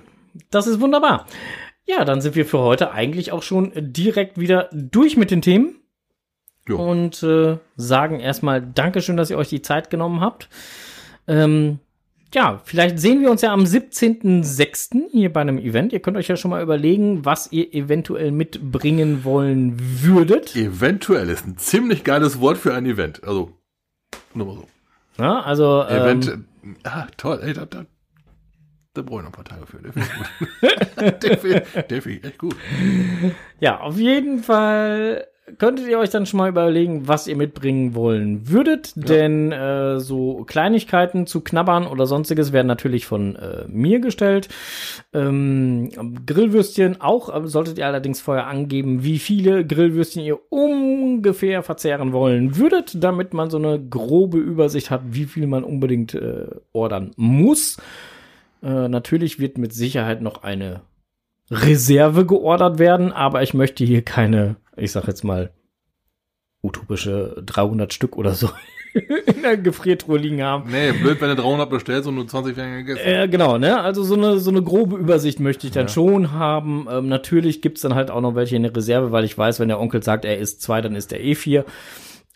[0.51, 1.25] Das ist wunderbar.
[1.85, 5.77] Ja, dann sind wir für heute eigentlich auch schon direkt wieder durch mit den Themen.
[6.67, 6.77] Jo.
[6.77, 10.49] Und äh, sagen erstmal Dankeschön, dass ihr euch die Zeit genommen habt.
[11.27, 11.79] Ähm,
[12.33, 15.09] ja, vielleicht sehen wir uns ja am 17.06.
[15.11, 15.93] hier bei einem Event.
[15.93, 20.55] Ihr könnt euch ja schon mal überlegen, was ihr eventuell mitbringen wollen würdet.
[20.55, 23.23] Eventuell ist ein ziemlich geiles Wort für ein Event.
[23.23, 23.57] Also,
[24.33, 24.67] nur mal so.
[25.17, 26.27] Ja, also Event.
[26.27, 27.39] ähm, ah, toll.
[27.41, 27.85] Ey, da, da,
[28.93, 29.79] da brauche ich noch ein paar Tage für.
[29.79, 31.23] Der finde ich gut.
[31.89, 32.55] der finde ich echt gut.
[33.59, 35.25] Ja, auf jeden Fall
[35.57, 38.93] könntet ihr euch dann schon mal überlegen, was ihr mitbringen wollen würdet.
[38.95, 44.49] Denn äh, so Kleinigkeiten zu knabbern oder sonstiges werden natürlich von äh, mir gestellt.
[45.13, 45.89] Ähm,
[46.25, 52.57] Grillwürstchen auch, äh, solltet ihr allerdings vorher angeben, wie viele Grillwürstchen ihr ungefähr verzehren wollen
[52.57, 57.77] würdet, damit man so eine grobe Übersicht hat, wie viel man unbedingt äh, ordern muss.
[58.61, 60.81] Äh, natürlich wird mit Sicherheit noch eine
[61.51, 65.51] Reserve geordert werden, aber ich möchte hier keine, ich sag jetzt mal,
[66.61, 68.49] utopische 300 Stück oder so
[68.93, 70.69] in der Gefriertruhe liegen haben.
[70.71, 73.01] Nee, blöd, wenn du 300 bestellst und nur 20 werden gegessen.
[73.05, 73.79] Äh, genau, ne?
[73.79, 76.87] Also so eine, so eine grobe Übersicht möchte ich dann schon haben.
[76.89, 79.67] Ähm, natürlich gibt's dann halt auch noch welche in der Reserve, weil ich weiß, wenn
[79.67, 81.65] der Onkel sagt, er ist zwei, dann ist er eh vier.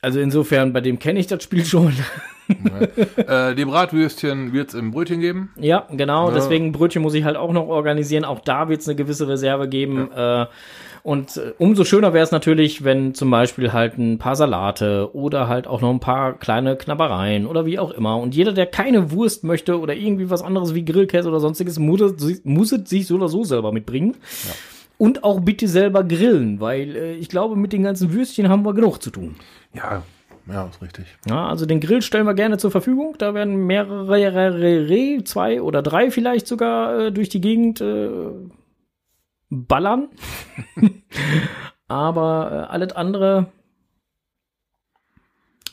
[0.01, 1.93] Also insofern, bei dem kenne ich das Spiel schon.
[3.15, 5.51] äh, die Bratwürstchen wird's im Brötchen geben.
[5.57, 6.29] Ja, genau.
[6.29, 6.35] Ja.
[6.35, 8.25] Deswegen Brötchen muss ich halt auch noch organisieren.
[8.25, 10.11] Auch da wird es eine gewisse Reserve geben.
[10.11, 10.45] Äh,
[11.03, 15.49] und äh, umso schöner wäre es natürlich, wenn zum Beispiel halt ein paar Salate oder
[15.49, 18.17] halt auch noch ein paar kleine Knabbereien oder wie auch immer.
[18.17, 22.01] Und jeder, der keine Wurst möchte oder irgendwie was anderes wie Grillkäse oder sonstiges, muss
[22.71, 24.15] es, sich so oder so selber mitbringen.
[24.97, 28.73] Und auch bitte selber grillen, weil äh, ich glaube, mit den ganzen Würstchen haben wir
[28.73, 29.35] genug zu tun.
[29.73, 30.03] Ja,
[30.47, 31.05] ja, ist richtig.
[31.27, 33.15] Ja, also den Grill stellen wir gerne zur Verfügung.
[33.17, 38.29] Da werden mehrere, zwei oder drei vielleicht sogar äh, durch die Gegend äh,
[39.53, 40.09] ballern.
[41.87, 43.47] Aber äh, alles andere.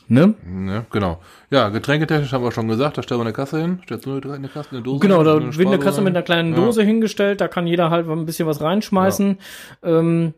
[0.07, 0.33] Ne?
[0.67, 1.21] Ja, genau.
[1.51, 3.79] Ja, getränketechnisch haben wir schon gesagt, da stellen wir eine Kasse hin.
[3.85, 6.17] Stellst du eine Kasse, eine Dose Genau, da eine wird eine Kasse mit hin.
[6.17, 6.59] einer kleinen Ja.
[6.59, 7.39] Dose hingestellt.
[7.39, 9.37] Da kann jeder halt ein bisschen was reinschmeißen.
[9.83, 10.33] Ähm,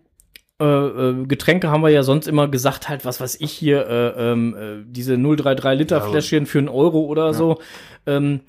[0.61, 4.31] äh, äh, Getränke haben wir ja sonst immer gesagt, halt, was weiß ich hier, äh,
[4.31, 7.59] ähm, äh, diese 033 Liter Ja, Fläschchen für einen Euro oder so.
[8.05, 8.41] Ähm,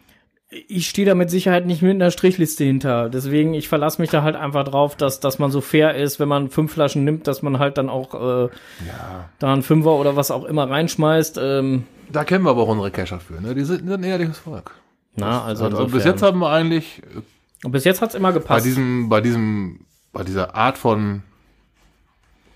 [0.68, 3.08] ich stehe da mit Sicherheit nicht mit einer Strichliste hinter.
[3.08, 6.28] Deswegen, ich verlasse mich da halt einfach drauf, dass, dass man so fair ist, wenn
[6.28, 8.42] man fünf Flaschen nimmt, dass man halt dann auch äh,
[8.86, 11.38] Ja, da einen Fünfer oder was auch immer reinschmeißt.
[11.42, 13.54] Ähm, da kennen wir aber auch unsere Cacher für, ne?
[13.54, 14.72] Die sind ein ehrliches Volk.
[15.16, 17.20] na, also, Also, bis jetzt haben wir eigentlich äh,
[17.66, 18.66] Und bis jetzt hat's immer bei gepasst.
[18.66, 19.80] diesem, bei diesem,
[20.12, 21.22] bei dieser Art von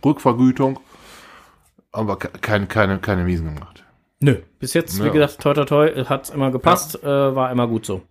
[0.05, 0.79] Rückvergütung
[1.93, 3.85] haben wir ke- keine, keine, keine Miesen gemacht.
[4.21, 5.13] Nö, bis jetzt, wie Ja.
[5.13, 8.03] gesagt, toi toi toi, hat's immer gepasst, äh, war immer gut so.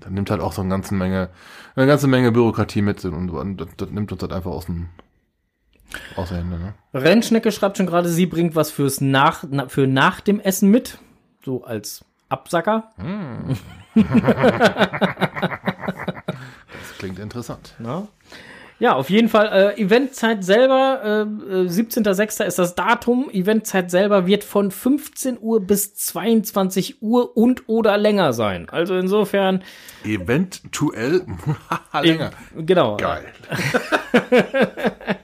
[0.00, 1.28] Da nimmt halt auch so eine ganze Menge,
[1.74, 4.88] eine ganze Menge Bürokratie mit und, und das, das nimmt uns halt einfach aus dem,
[6.16, 6.74] aus der Hände, ne?
[6.94, 10.98] Rennschnecke schreibt schon gerade, sie bringt was fürs nach, na, für nach dem Essen mit,
[11.44, 12.92] so als Absacker.
[16.80, 17.74] Das klingt interessant.
[17.78, 18.06] Na?
[18.80, 19.74] Ja, auf jeden Fall.
[19.76, 21.00] Äh, Eventzeit selber,
[21.50, 22.44] äh, äh, 17.06.
[22.44, 23.28] ist das Datum.
[23.32, 28.68] Eventzeit selber wird von 15 Uhr bis 22 Uhr und oder länger sein.
[28.70, 29.64] Also insofern,
[30.04, 31.22] Eventuell
[32.02, 32.30] länger.
[32.56, 32.96] äh, genau.
[32.96, 33.24] Geil.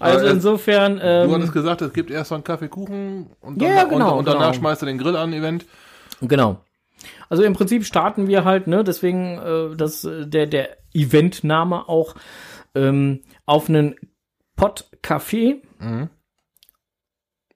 [0.00, 3.74] Also Äh, insofern, Du ähm, hattest gesagt, es gibt erst so einen Kaffeekuchen und, Ja,
[3.82, 4.52] dann, genau, und, und danach genau.
[4.54, 5.66] schmeißt du den Grill an, Event.
[6.22, 6.60] Genau.
[7.28, 12.14] Also im Prinzip starten wir halt, ne, deswegen äh, das, äh, der, der Eventname auch
[12.78, 13.94] ähm, auf einen
[14.56, 16.10] Pott Kaffee Mhm.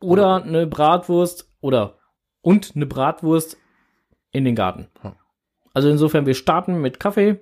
[0.01, 1.99] oder eine Bratwurst oder
[2.41, 3.57] und eine Bratwurst
[4.31, 4.89] in den Garten.
[5.03, 5.17] Ja.
[5.75, 7.41] Also insofern, wir starten mit Kaffee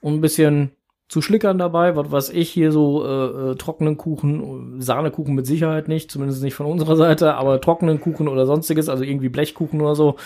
[0.00, 0.72] und ein bisschen
[1.08, 5.88] zu schlickern dabei, was weiß ich, hier so äh, äh, trockenen Kuchen, Sahnekuchen mit Sicherheit
[5.88, 9.96] nicht, zumindest nicht von unserer Seite, aber trockenen Kuchen oder sonstiges, also irgendwie Blechkuchen oder
[9.96, 10.16] so,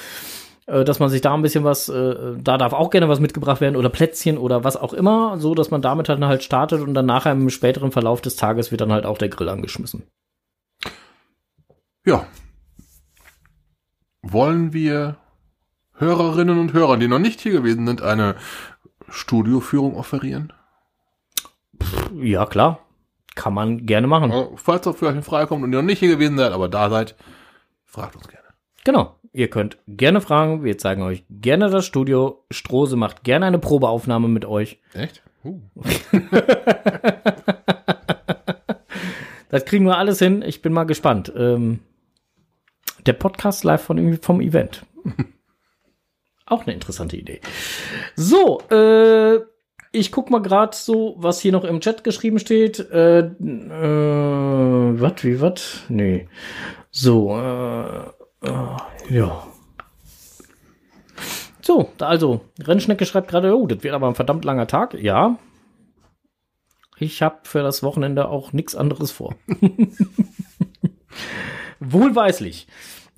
[0.67, 3.77] dass man sich da ein bisschen was, äh, da darf auch gerne was mitgebracht werden
[3.77, 7.07] oder Plätzchen oder was auch immer, so dass man damit dann halt startet und dann
[7.07, 10.05] nachher im späteren Verlauf des Tages wird dann halt auch der Grill angeschmissen.
[12.07, 12.27] Ja.
[14.23, 15.17] Wollen wir
[15.97, 18.37] Hörerinnen und Hörern, die noch nicht hier gewesen sind, eine
[19.09, 20.53] Studioführung offerieren?
[22.15, 22.81] Ja, klar.
[23.35, 24.31] Kann man gerne machen.
[24.31, 26.53] Also, falls ihr für euch in Frage kommt und ihr noch nicht hier gewesen seid,
[26.53, 27.17] aber da seid,
[27.85, 28.47] fragt uns gerne.
[28.85, 29.17] Genau.
[29.35, 30.63] Ihr könnt gerne fragen.
[30.63, 32.45] Wir zeigen euch gerne das Studio.
[32.53, 34.79] Strose macht gerne eine Probeaufnahme mit euch.
[34.95, 35.23] Echt?
[35.45, 35.61] Uh.
[39.51, 40.43] Das kriegen wir alles hin.
[40.43, 41.33] Ich bin mal gespannt.
[41.37, 41.79] Ähm,
[43.07, 44.85] der Podcast live von, vom Event.
[46.47, 47.41] Auch eine interessante Idee.
[48.17, 49.37] So, äh,
[49.93, 52.81] ich guck mal gerade so, was hier noch im Chat geschrieben steht.
[52.91, 55.83] Äh, äh, was, wie, was?
[55.89, 56.27] Nee.
[56.91, 59.47] So, äh, äh, ja.
[61.61, 64.95] So, da also, Rennschnecke schreibt gerade, oh, das wird aber ein verdammt langer Tag.
[64.95, 65.39] Ja.
[66.99, 69.35] Ich habe für das Wochenende auch nichts anderes vor.
[71.81, 72.67] Wohlweislich.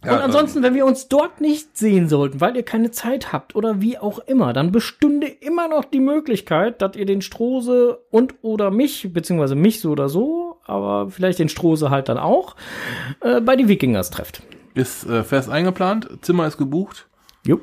[0.04, 3.56] Ja, Und ansonsten, wenn wir uns dort nicht sehen sollten, weil ihr keine Zeit habt
[3.56, 8.34] oder wie auch immer, dann bestünde immer noch die Möglichkeit, dass ihr den Strose und
[8.42, 12.54] oder mich, beziehungsweise mich so oder so, aber vielleicht den Strose halt dann auch,
[13.20, 14.42] äh, bei die Wikingers trefft.
[14.76, 17.08] Ist äh, fest eingeplant, Zimmer ist gebucht.
[17.46, 17.60] Jo.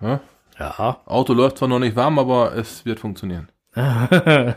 [0.00, 0.20] Ja?
[0.56, 1.00] Ja.
[1.04, 3.50] Auto läuft zwar noch nicht warm, aber es wird funktionieren.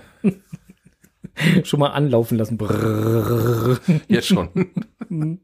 [1.64, 2.58] Schon mal anlaufen lassen.
[2.58, 3.80] Brrrr.
[4.08, 4.70] Jetzt schon.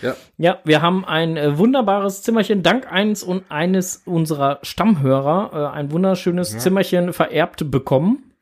[0.00, 0.16] ja.
[0.38, 5.92] Ja, wir haben ein äh, wunderbares Zimmerchen, dank eines und eines unserer Stammhörer, äh, ein
[5.92, 8.32] wunderschönes Zimmerchen vererbt bekommen.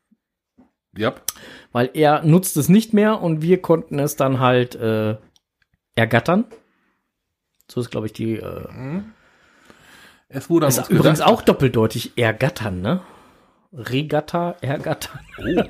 [0.96, 1.14] Ja.
[1.72, 5.16] weil er nutzt es nicht mehr und wir konnten es dann halt äh,
[5.94, 6.46] ergattern.
[7.70, 8.34] So ist, glaube ich, die.
[8.36, 8.66] Äh,
[10.28, 11.32] Es wurde ist übrigens gedacht.
[11.32, 13.00] auch doppeldeutig ergattern, ne?
[13.72, 15.20] Regatta, ergattern.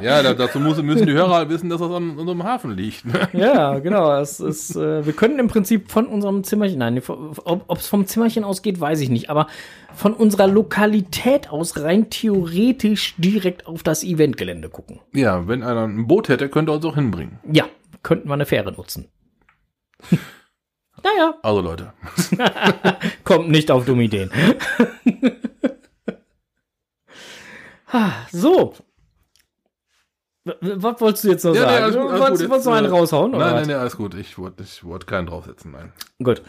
[0.00, 3.04] Ja, da, dazu müssen die Hörer halt wissen, dass das an unserem Hafen liegt.
[3.04, 3.28] Ne?
[3.32, 4.12] Ja, genau.
[4.20, 8.44] Es ist, äh, wir können im Prinzip von unserem Zimmerchen, nein, ob es vom Zimmerchen
[8.44, 9.48] ausgeht, weiß ich nicht, aber
[9.94, 15.00] von unserer Lokalität aus rein theoretisch direkt auf das Eventgelände gucken.
[15.14, 17.40] Ja, wenn einer ein Boot hätte, könnte er uns auch hinbringen.
[17.50, 17.64] Ja,
[18.04, 19.06] könnten wir eine Fähre nutzen.
[21.02, 21.92] naja, Also Leute,
[23.24, 24.30] kommt nicht auf dumme Ideen.
[27.90, 28.74] Ah, so.
[30.44, 31.82] Was wolltest du jetzt noch Ja, nee, sagen?
[31.84, 32.50] alles gut, du alles wolltest, gut.
[32.50, 33.34] wolltest du einen äh, raushauen?
[33.34, 33.60] Oder nein, was?
[33.60, 34.14] nein, nein, alles gut.
[34.14, 35.92] Ich wollte ich wollte keinen draufsetzen, nein.
[36.22, 36.42] Gut.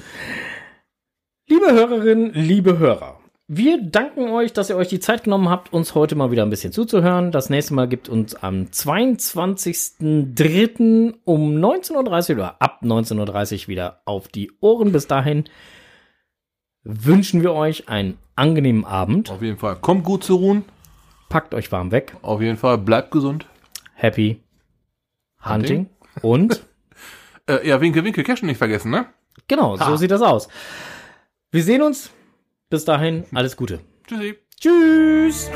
[1.48, 3.19] Liebe Hörerinnen, liebe Hörer,
[3.52, 6.52] wir danken euch, dass ihr euch die Zeit genommen habt, uns heute mal wieder ein
[6.52, 7.32] bisschen zuzuhören.
[7.32, 11.16] Das nächste Mal gibt uns am 22.03.
[11.26, 14.92] um 19.30 Uhr oder ab 19.30 Uhr wieder auf die Ohren.
[14.92, 15.46] Bis dahin
[16.84, 19.32] wünschen wir euch einen angenehmen Abend.
[19.32, 19.78] Auf jeden Fall.
[19.78, 20.64] Kommt gut zu ruhen.
[21.28, 22.16] Packt euch warm weg.
[22.22, 22.78] Auf jeden Fall.
[22.78, 23.48] Bleibt gesund.
[23.96, 24.44] Happy
[25.44, 25.90] Hunting.
[26.22, 26.62] Und
[27.48, 29.08] Äh, ja, Winke, Winke, Cashen nicht vergessen, ne?
[29.48, 29.98] genau, so Ha.
[29.98, 30.48] sieht das aus.
[31.52, 32.12] Wir sehen uns.
[32.70, 33.80] Bis dahin, alles Gute.
[34.06, 34.38] Tschüssi.
[34.60, 35.50] Tschüss.